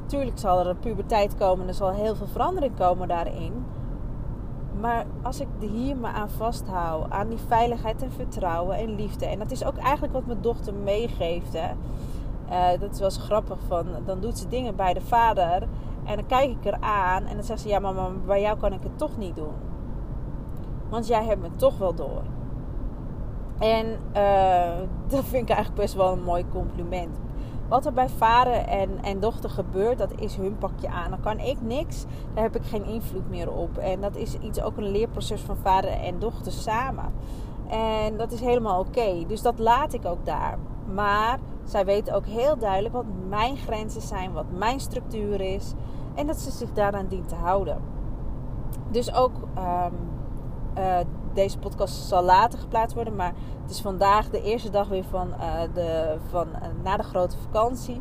natuurlijk 0.00 0.36
eh, 0.36 0.42
zal 0.42 0.60
er 0.60 0.66
een 0.66 0.78
puberteit 0.78 1.36
komen 1.36 1.62
en 1.62 1.68
er 1.68 1.74
zal 1.74 1.90
heel 1.90 2.14
veel 2.14 2.26
verandering 2.26 2.76
komen 2.76 3.08
daarin. 3.08 3.64
Maar 4.80 5.06
als 5.22 5.40
ik 5.40 5.48
hier 5.60 5.96
me 5.96 6.06
aan 6.06 6.30
vasthoud, 6.30 7.10
aan 7.10 7.28
die 7.28 7.38
veiligheid 7.46 8.02
en 8.02 8.12
vertrouwen 8.12 8.76
en 8.76 8.94
liefde. 8.94 9.26
En 9.26 9.38
dat 9.38 9.50
is 9.50 9.64
ook 9.64 9.76
eigenlijk 9.76 10.12
wat 10.12 10.26
mijn 10.26 10.40
dochter 10.40 10.74
meegeeft. 10.74 11.52
Hè. 11.52 11.70
Uh, 12.50 12.80
dat 12.80 13.00
eens 13.00 13.16
grappig. 13.16 13.58
Van, 13.68 13.86
dan 14.06 14.20
doet 14.20 14.38
ze 14.38 14.48
dingen 14.48 14.76
bij 14.76 14.94
de 14.94 15.00
vader. 15.00 15.68
En 16.04 16.16
dan 16.16 16.26
kijk 16.26 16.50
ik 16.50 16.64
er 16.64 16.80
aan 16.80 17.26
en 17.26 17.34
dan 17.34 17.44
zegt 17.44 17.60
ze: 17.60 17.68
Ja, 17.68 17.78
maar 17.78 17.94
bij 18.26 18.40
jou 18.40 18.58
kan 18.58 18.72
ik 18.72 18.82
het 18.82 18.98
toch 18.98 19.16
niet 19.16 19.36
doen. 19.36 19.54
Want 20.88 21.06
jij 21.06 21.24
hebt 21.24 21.40
me 21.40 21.48
toch 21.56 21.78
wel 21.78 21.94
door. 21.94 22.22
En 23.58 23.86
uh, 24.16 24.88
dat 25.12 25.24
vind 25.24 25.42
ik 25.42 25.54
eigenlijk 25.56 25.80
best 25.80 25.94
wel 25.94 26.12
een 26.12 26.22
mooi 26.22 26.44
compliment. 26.52 27.20
Wat 27.68 27.86
er 27.86 27.92
bij 27.92 28.08
vader 28.08 28.52
en, 28.52 28.90
en 29.02 29.20
dochter 29.20 29.50
gebeurt, 29.50 29.98
dat 29.98 30.20
is 30.20 30.36
hun 30.36 30.58
pakje 30.58 30.88
aan. 30.88 31.10
Dan 31.10 31.20
kan 31.20 31.38
ik 31.38 31.56
niks, 31.60 32.04
daar 32.34 32.42
heb 32.42 32.56
ik 32.56 32.64
geen 32.64 32.84
invloed 32.84 33.30
meer 33.30 33.50
op. 33.50 33.78
En 33.78 34.00
dat 34.00 34.16
is 34.16 34.34
iets 34.34 34.62
ook 34.62 34.76
een 34.76 34.90
leerproces 34.90 35.40
van 35.40 35.56
vader 35.56 35.90
en 35.90 36.18
dochter 36.18 36.52
samen. 36.52 37.12
En 37.68 38.16
dat 38.16 38.32
is 38.32 38.40
helemaal 38.40 38.80
oké. 38.80 39.24
Dus 39.26 39.42
dat 39.42 39.58
laat 39.58 39.92
ik 39.92 40.04
ook 40.04 40.26
daar. 40.26 40.58
Maar 40.94 41.38
zij 41.64 41.84
weten 41.84 42.14
ook 42.14 42.26
heel 42.26 42.58
duidelijk 42.58 42.94
wat 42.94 43.04
mijn 43.28 43.56
grenzen 43.56 44.02
zijn, 44.02 44.32
wat 44.32 44.50
mijn 44.58 44.80
structuur 44.80 45.40
is. 45.40 45.72
En 46.14 46.26
dat 46.26 46.40
ze 46.40 46.50
zich 46.50 46.72
daaraan 46.72 47.06
dient 47.08 47.28
te 47.28 47.34
houden. 47.34 47.80
Dus 48.90 49.14
ook 49.14 49.32
um, 49.34 49.94
uh, 50.78 50.96
deze 51.32 51.58
podcast 51.58 51.94
zal 51.94 52.22
later 52.22 52.58
geplaatst 52.58 52.94
worden. 52.94 53.16
Maar 53.16 53.32
het 53.62 53.70
is 53.70 53.80
vandaag 53.80 54.30
de 54.30 54.42
eerste 54.42 54.70
dag 54.70 54.88
weer 54.88 55.04
van, 55.04 55.28
uh, 55.28 55.60
de, 55.74 56.16
van 56.28 56.48
uh, 56.48 56.82
na 56.82 56.96
de 56.96 57.02
grote 57.02 57.36
vakantie. 57.38 58.00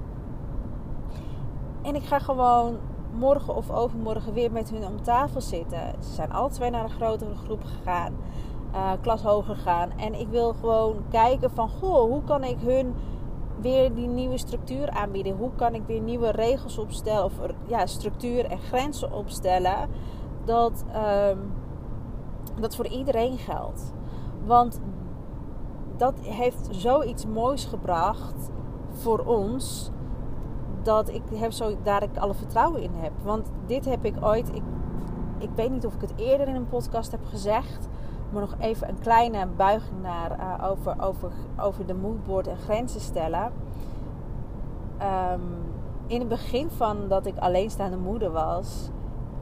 En 1.81 1.95
ik 1.95 2.03
ga 2.03 2.19
gewoon 2.19 2.77
morgen 3.13 3.55
of 3.55 3.69
overmorgen 3.69 4.33
weer 4.33 4.51
met 4.51 4.69
hun 4.69 4.85
om 4.85 5.01
tafel 5.01 5.41
zitten. 5.41 5.93
Ze 5.99 6.13
zijn 6.13 6.31
alle 6.31 6.49
twee 6.49 6.69
naar 6.69 6.83
een 6.83 6.89
grotere 6.89 7.35
groep 7.35 7.63
gegaan. 7.63 8.13
Klas 9.01 9.21
hoger 9.21 9.55
gaan. 9.55 9.91
En 9.91 10.19
ik 10.19 10.27
wil 10.27 10.53
gewoon 10.53 10.95
kijken 11.09 11.51
van... 11.51 11.69
Goh, 11.69 12.09
hoe 12.09 12.23
kan 12.23 12.43
ik 12.43 12.57
hun 12.59 12.93
weer 13.61 13.93
die 13.93 14.07
nieuwe 14.07 14.37
structuur 14.37 14.89
aanbieden? 14.89 15.37
Hoe 15.37 15.51
kan 15.55 15.75
ik 15.75 15.81
weer 15.85 16.01
nieuwe 16.01 16.31
regels 16.31 16.77
opstellen? 16.77 17.23
Of 17.23 17.33
ja, 17.67 17.85
structuur 17.85 18.45
en 18.45 18.59
grenzen 18.59 19.13
opstellen. 19.13 19.89
Dat... 20.45 20.85
Um, 21.29 21.51
dat 22.59 22.75
voor 22.75 22.87
iedereen 22.87 23.37
geldt. 23.37 23.93
Want 24.45 24.81
dat 25.97 26.19
heeft 26.19 26.67
zoiets 26.71 27.25
moois 27.25 27.65
gebracht 27.65 28.49
voor 28.89 29.19
ons. 29.19 29.91
dat 30.83 31.09
ik 31.09 31.21
heb 31.33 31.51
zo, 31.51 31.75
daar 31.83 32.03
ik 32.03 32.17
alle 32.17 32.33
vertrouwen 32.33 32.81
in 32.81 32.91
heb. 32.93 33.11
Want 33.23 33.51
dit 33.65 33.85
heb 33.85 34.05
ik 34.05 34.15
ooit, 34.21 34.49
ik, 34.55 34.63
ik 35.37 35.49
weet 35.55 35.71
niet 35.71 35.85
of 35.85 35.93
ik 35.93 36.01
het 36.01 36.13
eerder 36.15 36.47
in 36.47 36.55
een 36.55 36.67
podcast 36.67 37.11
heb 37.11 37.25
gezegd. 37.25 37.87
Maar 38.31 38.41
nog 38.41 38.55
even 38.59 38.89
een 38.89 38.99
kleine 38.99 39.47
buiging 39.47 40.01
naar 40.01 40.39
uh, 40.39 40.69
over, 40.69 41.01
over, 41.01 41.31
over 41.59 41.85
de 41.85 41.93
moodboard 41.93 42.47
en 42.47 42.57
grenzen 42.57 43.01
stellen. 43.01 43.51
Um, 45.01 45.41
in 46.07 46.19
het 46.19 46.29
begin 46.29 46.69
van 46.69 47.07
dat 47.07 47.25
ik 47.25 47.37
alleenstaande 47.37 47.97
moeder 47.97 48.31
was, 48.31 48.89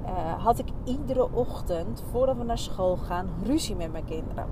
uh, 0.03 0.43
had 0.43 0.59
ik 0.59 0.67
iedere 0.83 1.31
ochtend 1.31 2.03
voordat 2.11 2.37
we 2.37 2.43
naar 2.43 2.57
school 2.57 2.97
gaan 2.97 3.29
ruzie 3.43 3.75
met 3.75 3.91
mijn 3.91 4.05
kinderen. 4.05 4.45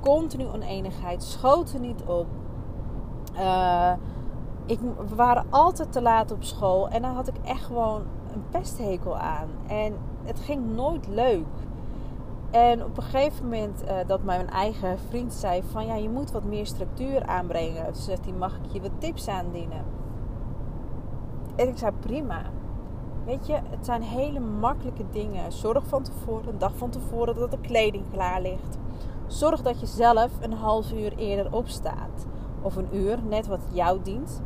Continu 0.00 0.46
oneenigheid, 0.46 1.22
schoten 1.22 1.80
niet 1.80 2.02
op. 2.02 2.26
Uh, 3.34 3.92
ik, 4.66 4.78
we 5.08 5.14
waren 5.14 5.44
altijd 5.50 5.92
te 5.92 6.02
laat 6.02 6.32
op 6.32 6.44
school 6.44 6.88
en 6.88 7.02
dan 7.02 7.14
had 7.14 7.28
ik 7.28 7.36
echt 7.44 7.64
gewoon 7.64 8.02
een 8.32 8.42
pesthekel 8.50 9.16
aan. 9.16 9.48
En 9.66 9.94
het 10.24 10.40
ging 10.40 10.74
nooit 10.74 11.08
leuk. 11.08 11.46
En 12.56 12.84
op 12.84 12.96
een 12.96 13.02
gegeven 13.02 13.44
moment 13.44 13.82
uh, 13.84 13.96
dat 14.06 14.22
mijn 14.22 14.50
eigen 14.50 14.98
vriend 15.08 15.32
zei 15.32 15.62
van 15.70 15.86
ja, 15.86 15.94
je 15.94 16.08
moet 16.08 16.30
wat 16.30 16.44
meer 16.44 16.66
structuur 16.66 17.26
aanbrengen. 17.26 17.84
Toen 17.84 18.02
zegt 18.02 18.24
hij, 18.24 18.34
mag 18.34 18.56
ik 18.56 18.72
je 18.72 18.80
wat 18.80 18.90
tips 19.00 19.28
aandienen? 19.28 19.84
En 21.56 21.68
ik 21.68 21.78
zei 21.78 21.92
prima. 22.00 22.42
Weet 23.24 23.46
je, 23.46 23.52
het 23.52 23.84
zijn 23.84 24.02
hele 24.02 24.40
makkelijke 24.40 25.04
dingen. 25.10 25.52
Zorg 25.52 25.86
van 25.86 26.02
tevoren, 26.02 26.48
een 26.48 26.58
dag 26.58 26.76
van 26.76 26.90
tevoren, 26.90 27.34
dat 27.34 27.50
de 27.50 27.60
kleding 27.60 28.04
klaar 28.12 28.40
ligt. 28.40 28.78
Zorg 29.26 29.62
dat 29.62 29.80
je 29.80 29.86
zelf 29.86 30.30
een 30.40 30.52
half 30.52 30.92
uur 30.92 31.16
eerder 31.16 31.52
opstaat. 31.52 32.26
Of 32.62 32.76
een 32.76 32.88
uur, 32.92 33.18
net 33.22 33.46
wat 33.46 33.62
jou 33.72 34.02
dient. 34.02 34.42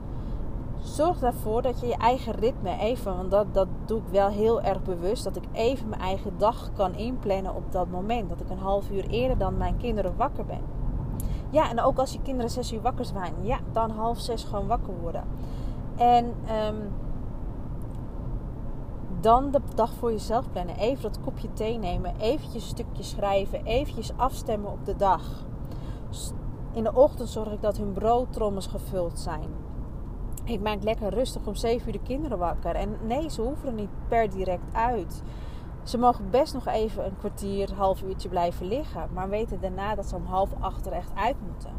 Zorg 0.83 1.23
ervoor 1.23 1.63
dat 1.63 1.81
je 1.81 1.87
je 1.87 1.97
eigen 1.97 2.33
ritme 2.33 2.79
even, 2.79 3.17
want 3.17 3.31
dat, 3.31 3.55
dat 3.55 3.69
doe 3.85 3.99
ik 3.99 4.09
wel 4.11 4.29
heel 4.29 4.61
erg 4.61 4.83
bewust, 4.83 5.25
dat 5.25 5.37
ik 5.37 5.45
even 5.53 5.89
mijn 5.89 6.01
eigen 6.01 6.39
dag 6.39 6.71
kan 6.77 6.95
inplannen 6.95 7.55
op 7.55 7.73
dat 7.73 7.91
moment. 7.91 8.29
Dat 8.29 8.41
ik 8.41 8.51
een 8.51 8.59
half 8.59 8.91
uur 8.91 9.07
eerder 9.07 9.39
dan 9.39 9.57
mijn 9.57 9.77
kinderen 9.77 10.17
wakker 10.17 10.45
ben. 10.45 10.61
Ja, 11.51 11.71
en 11.71 11.81
ook 11.81 11.99
als 11.99 12.13
je 12.13 12.23
kinderen 12.23 12.51
zes 12.51 12.73
uur 12.73 12.81
wakker 12.81 13.05
zijn, 13.05 13.35
ja, 13.43 13.59
dan 13.73 13.91
half 13.91 14.19
zes 14.19 14.45
gewoon 14.45 14.67
wakker 14.67 14.95
worden. 15.01 15.25
En 15.97 16.25
um, 16.67 16.93
dan 19.21 19.51
de 19.51 19.61
dag 19.75 19.93
voor 19.93 20.11
jezelf 20.11 20.51
plannen. 20.51 20.77
Even 20.77 21.03
dat 21.03 21.21
kopje 21.21 21.53
thee 21.53 21.79
nemen. 21.79 22.15
Eventjes 22.17 22.63
een 22.63 22.69
stukje 22.69 23.03
schrijven. 23.03 23.65
Eventjes 23.65 24.13
afstemmen 24.17 24.71
op 24.71 24.85
de 24.85 24.97
dag. 24.97 25.45
In 26.73 26.83
de 26.83 26.95
ochtend 26.95 27.29
zorg 27.29 27.53
ik 27.53 27.63
dat 27.63 27.77
hun 27.77 27.93
broodtrommels 27.93 28.67
gevuld 28.67 29.19
zijn. 29.19 29.49
Ik 30.51 30.61
maak 30.61 30.83
lekker 30.83 31.09
rustig 31.09 31.47
om 31.47 31.55
7 31.55 31.87
uur 31.87 31.93
de 31.93 32.03
kinderen 32.03 32.39
wakker. 32.39 32.75
En 32.75 32.97
nee, 33.07 33.31
ze 33.31 33.43
hoeven 33.43 33.69
er 33.69 33.75
niet 33.75 33.91
per 34.09 34.31
direct 34.31 34.75
uit. 34.75 35.23
Ze 35.85 35.99
mogen 35.99 36.31
best 36.31 36.55
nog 36.55 36.67
even 36.67 37.05
een 37.05 37.17
kwartier, 37.19 37.75
half 37.75 38.03
uurtje 38.03 38.29
blijven 38.29 38.67
liggen. 38.67 39.09
Maar 39.13 39.29
weten 39.29 39.61
daarna 39.61 39.95
dat 39.95 40.09
ze 40.09 40.17
om 40.17 40.27
half 40.27 40.51
acht 40.61 40.87
er 40.87 40.93
echt 40.93 41.11
uit 41.15 41.37
moeten. 41.47 41.73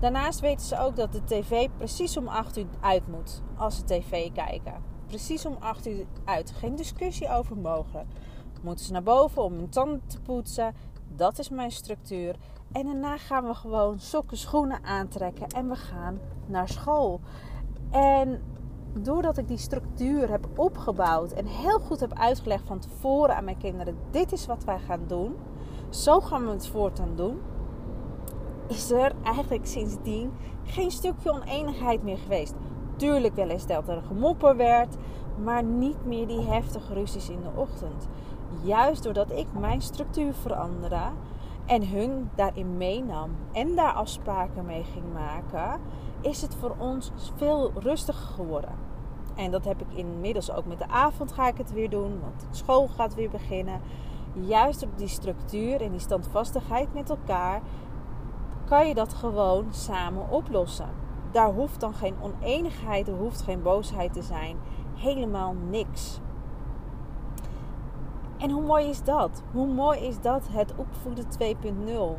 Daarnaast 0.00 0.40
weten 0.40 0.66
ze 0.66 0.78
ook 0.78 0.96
dat 0.96 1.12
de 1.12 1.24
tv 1.24 1.68
precies 1.76 2.16
om 2.16 2.28
8 2.28 2.58
uur 2.58 2.66
uit 2.80 3.08
moet 3.08 3.42
als 3.56 3.76
ze 3.76 3.84
tv 3.84 4.32
kijken. 4.32 4.74
Precies 5.06 5.46
om 5.46 5.56
8 5.60 5.86
uur 5.86 6.06
uit. 6.24 6.50
Geen 6.50 6.74
discussie 6.76 7.28
over 7.28 7.56
mogelijk. 7.56 8.08
Moeten 8.62 8.84
ze 8.84 8.92
naar 8.92 9.02
boven 9.02 9.42
om 9.42 9.52
hun 9.52 9.68
tanden 9.68 10.02
te 10.06 10.20
poetsen. 10.20 10.74
Dat 11.16 11.38
is 11.38 11.48
mijn 11.48 11.70
structuur. 11.70 12.36
En 12.72 12.86
daarna 12.86 13.16
gaan 13.16 13.46
we 13.46 13.54
gewoon 13.54 13.98
sokken, 13.98 14.36
schoenen 14.36 14.84
aantrekken 14.84 15.46
en 15.46 15.68
we 15.68 15.76
gaan 15.76 16.18
naar 16.46 16.68
school. 16.68 17.20
En 17.90 18.42
doordat 18.98 19.38
ik 19.38 19.48
die 19.48 19.58
structuur 19.58 20.30
heb 20.30 20.48
opgebouwd 20.56 21.32
en 21.32 21.46
heel 21.46 21.78
goed 21.78 22.00
heb 22.00 22.18
uitgelegd 22.18 22.66
van 22.66 22.78
tevoren 22.78 23.36
aan 23.36 23.44
mijn 23.44 23.58
kinderen: 23.58 23.96
dit 24.10 24.32
is 24.32 24.46
wat 24.46 24.64
wij 24.64 24.78
gaan 24.78 25.04
doen. 25.06 25.36
Zo 25.88 26.20
gaan 26.20 26.44
we 26.44 26.50
het 26.50 26.68
voortaan 26.68 27.16
doen 27.16 27.40
is 28.70 28.90
er 28.90 29.12
eigenlijk 29.22 29.66
sindsdien 29.66 30.32
geen 30.64 30.90
stukje 30.90 31.32
oneenigheid 31.32 32.02
meer 32.02 32.18
geweest. 32.18 32.54
Tuurlijk 32.96 33.34
wel 33.34 33.48
eens 33.48 33.66
dat 33.66 33.88
er 33.88 34.02
gemopper 34.02 34.56
werd, 34.56 34.96
maar 35.42 35.62
niet 35.62 36.04
meer 36.04 36.26
die 36.26 36.40
heftige 36.40 36.94
ruzies 36.94 37.28
in 37.28 37.40
de 37.40 37.60
ochtend. 37.60 38.08
Juist 38.62 39.02
doordat 39.02 39.30
ik 39.30 39.46
mijn 39.58 39.80
structuur 39.80 40.34
veranderde 40.34 41.02
en 41.66 41.88
hun 41.88 42.30
daarin 42.34 42.76
meenam 42.76 43.30
en 43.52 43.74
daar 43.74 43.92
afspraken 43.92 44.66
mee 44.66 44.84
ging 44.84 45.12
maken, 45.12 45.80
is 46.20 46.42
het 46.42 46.54
voor 46.54 46.74
ons 46.78 47.12
veel 47.36 47.72
rustiger 47.74 48.26
geworden. 48.26 48.74
En 49.34 49.50
dat 49.50 49.64
heb 49.64 49.80
ik 49.80 49.92
inmiddels 49.94 50.52
ook 50.52 50.66
met 50.66 50.78
de 50.78 50.88
avond 50.88 51.32
ga 51.32 51.48
ik 51.48 51.58
het 51.58 51.72
weer 51.72 51.90
doen, 51.90 52.20
want 52.20 52.46
school 52.50 52.88
gaat 52.88 53.14
weer 53.14 53.30
beginnen. 53.30 53.80
Juist 54.32 54.82
op 54.82 54.98
die 54.98 55.08
structuur 55.08 55.80
en 55.80 55.90
die 55.90 56.00
standvastigheid 56.00 56.94
met 56.94 57.10
elkaar 57.10 57.60
kan 58.64 58.88
je 58.88 58.94
dat 58.94 59.14
gewoon 59.14 59.66
samen 59.70 60.30
oplossen. 60.30 60.88
Daar 61.30 61.52
hoeft 61.52 61.80
dan 61.80 61.94
geen 61.94 62.14
oneenigheid, 62.20 63.08
er 63.08 63.14
hoeft 63.14 63.42
geen 63.42 63.62
boosheid 63.62 64.12
te 64.12 64.22
zijn. 64.22 64.56
Helemaal 64.94 65.54
niks. 65.70 66.20
En 68.38 68.50
hoe 68.50 68.62
mooi 68.62 68.88
is 68.88 69.02
dat? 69.02 69.42
Hoe 69.52 69.66
mooi 69.66 70.00
is 70.00 70.20
dat 70.20 70.48
het 70.50 70.74
opvoeden 70.76 71.24
2.0? 71.24 72.18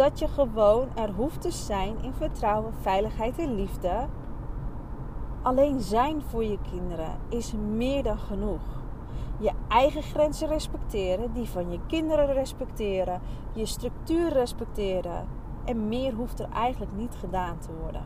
Dat 0.00 0.18
je 0.18 0.28
gewoon 0.28 0.88
er 0.94 1.10
hoeft 1.10 1.40
te 1.40 1.50
zijn 1.50 2.02
in 2.02 2.12
vertrouwen, 2.12 2.74
veiligheid 2.80 3.38
en 3.38 3.54
liefde. 3.54 4.06
Alleen 5.42 5.80
zijn 5.80 6.22
voor 6.22 6.44
je 6.44 6.58
kinderen 6.70 7.18
is 7.28 7.52
meer 7.52 8.02
dan 8.02 8.18
genoeg. 8.18 8.60
Je 9.38 9.50
eigen 9.68 10.02
grenzen 10.02 10.48
respecteren, 10.48 11.32
die 11.32 11.48
van 11.48 11.70
je 11.70 11.78
kinderen 11.86 12.32
respecteren, 12.32 13.20
je 13.52 13.66
structuur 13.66 14.32
respecteren, 14.32 15.26
en 15.64 15.88
meer 15.88 16.14
hoeft 16.14 16.40
er 16.40 16.48
eigenlijk 16.48 16.92
niet 16.96 17.14
gedaan 17.14 17.58
te 17.58 17.72
worden. 17.80 18.04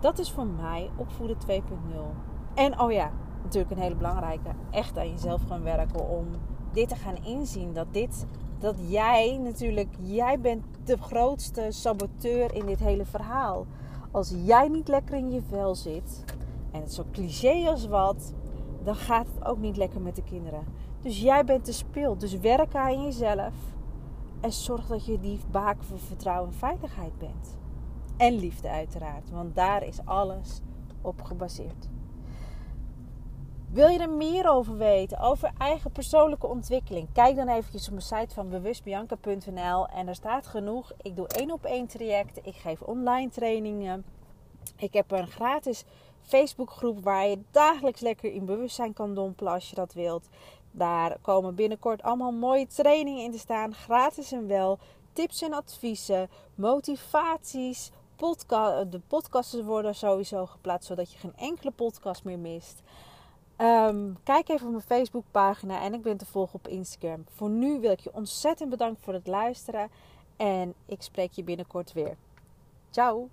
Dat 0.00 0.18
is 0.18 0.32
voor 0.32 0.46
mij 0.46 0.90
opvoeden 0.96 1.36
2.0. 1.48 1.62
En 2.54 2.80
oh 2.80 2.92
ja, 2.92 3.10
natuurlijk 3.42 3.72
een 3.72 3.82
hele 3.82 3.96
belangrijke. 3.96 4.50
Echt 4.70 4.98
aan 4.98 5.10
jezelf 5.10 5.42
gaan 5.48 5.62
werken 5.62 6.08
om 6.08 6.26
dit 6.72 6.88
te 6.88 6.96
gaan 6.96 7.24
inzien. 7.24 7.72
Dat 7.72 7.86
dit, 7.90 8.26
dat 8.60 8.76
jij 8.86 9.38
natuurlijk, 9.42 9.88
jij 10.00 10.40
bent 10.40 10.64
de 10.84 10.98
grootste 10.98 11.66
saboteur 11.68 12.54
in 12.54 12.66
dit 12.66 12.78
hele 12.78 13.04
verhaal. 13.04 13.66
Als 14.10 14.34
jij 14.44 14.68
niet 14.68 14.88
lekker 14.88 15.16
in 15.16 15.30
je 15.30 15.42
vel 15.48 15.74
zit, 15.74 16.24
en 16.70 16.80
het 16.80 16.92
zo 16.92 17.04
cliché 17.12 17.68
als 17.68 17.86
wat, 17.86 18.32
dan 18.84 18.94
gaat 18.94 19.26
het 19.34 19.46
ook 19.46 19.58
niet 19.58 19.76
lekker 19.76 20.00
met 20.00 20.16
de 20.16 20.22
kinderen. 20.22 20.64
Dus 21.00 21.20
jij 21.20 21.44
bent 21.44 21.66
de 21.66 21.72
speel. 21.72 22.18
Dus 22.18 22.38
werk 22.38 22.74
aan 22.74 23.02
jezelf. 23.02 23.54
En 24.40 24.52
zorg 24.52 24.86
dat 24.86 25.04
je 25.04 25.20
die 25.20 25.40
baken 25.50 25.84
van 25.84 25.98
vertrouwen 25.98 26.48
en 26.50 26.58
veiligheid 26.58 27.18
bent. 27.18 27.58
En 28.16 28.34
liefde 28.34 28.68
uiteraard, 28.68 29.30
want 29.30 29.54
daar 29.54 29.82
is 29.86 29.98
alles 30.04 30.60
op 31.00 31.22
gebaseerd. 31.22 31.89
Wil 33.72 33.88
je 33.88 33.98
er 33.98 34.10
meer 34.10 34.48
over 34.48 34.76
weten, 34.76 35.18
over 35.18 35.50
eigen 35.58 35.90
persoonlijke 35.90 36.46
ontwikkeling? 36.46 37.08
Kijk 37.12 37.36
dan 37.36 37.48
eventjes 37.48 37.86
op 37.86 37.92
mijn 37.92 38.02
site 38.02 38.34
van 38.34 38.48
bewustbianca.nl 38.48 39.88
en 39.88 40.08
er 40.08 40.14
staat 40.14 40.46
genoeg. 40.46 40.92
Ik 41.02 41.16
doe 41.16 41.26
één 41.28 41.50
op 41.50 41.64
één 41.64 41.86
trajecten, 41.86 42.44
ik 42.44 42.54
geef 42.54 42.80
online 42.80 43.30
trainingen. 43.30 44.04
Ik 44.76 44.92
heb 44.92 45.10
een 45.10 45.26
gratis 45.26 45.84
Facebookgroep 46.20 47.02
waar 47.04 47.26
je 47.26 47.42
dagelijks 47.50 48.00
lekker 48.00 48.32
in 48.32 48.44
bewustzijn 48.44 48.92
kan 48.92 49.14
dompelen 49.14 49.52
als 49.52 49.68
je 49.68 49.74
dat 49.74 49.92
wilt. 49.92 50.28
Daar 50.70 51.16
komen 51.22 51.54
binnenkort 51.54 52.02
allemaal 52.02 52.32
mooie 52.32 52.66
trainingen 52.66 53.24
in 53.24 53.32
te 53.32 53.38
staan, 53.38 53.74
gratis 53.74 54.32
en 54.32 54.46
wel. 54.46 54.78
Tips 55.12 55.42
en 55.42 55.52
adviezen, 55.52 56.28
motivaties, 56.54 57.90
de 58.90 59.00
podcasts 59.06 59.62
worden 59.62 59.94
sowieso 59.94 60.46
geplaatst 60.46 60.88
zodat 60.88 61.12
je 61.12 61.18
geen 61.18 61.36
enkele 61.36 61.70
podcast 61.70 62.24
meer 62.24 62.38
mist. 62.38 62.82
Um, 63.62 64.16
kijk 64.22 64.48
even 64.48 64.66
op 64.66 64.72
mijn 64.72 64.84
Facebookpagina 64.84 65.82
en 65.82 65.94
ik 65.94 66.02
ben 66.02 66.16
te 66.16 66.26
volgen 66.26 66.54
op 66.54 66.68
Instagram. 66.68 67.24
Voor 67.34 67.50
nu 67.50 67.80
wil 67.80 67.90
ik 67.90 68.00
je 68.00 68.14
ontzettend 68.14 68.70
bedanken 68.70 69.02
voor 69.02 69.12
het 69.12 69.26
luisteren 69.26 69.90
en 70.36 70.74
ik 70.86 71.02
spreek 71.02 71.32
je 71.32 71.42
binnenkort 71.42 71.92
weer. 71.92 72.16
Ciao! 72.90 73.28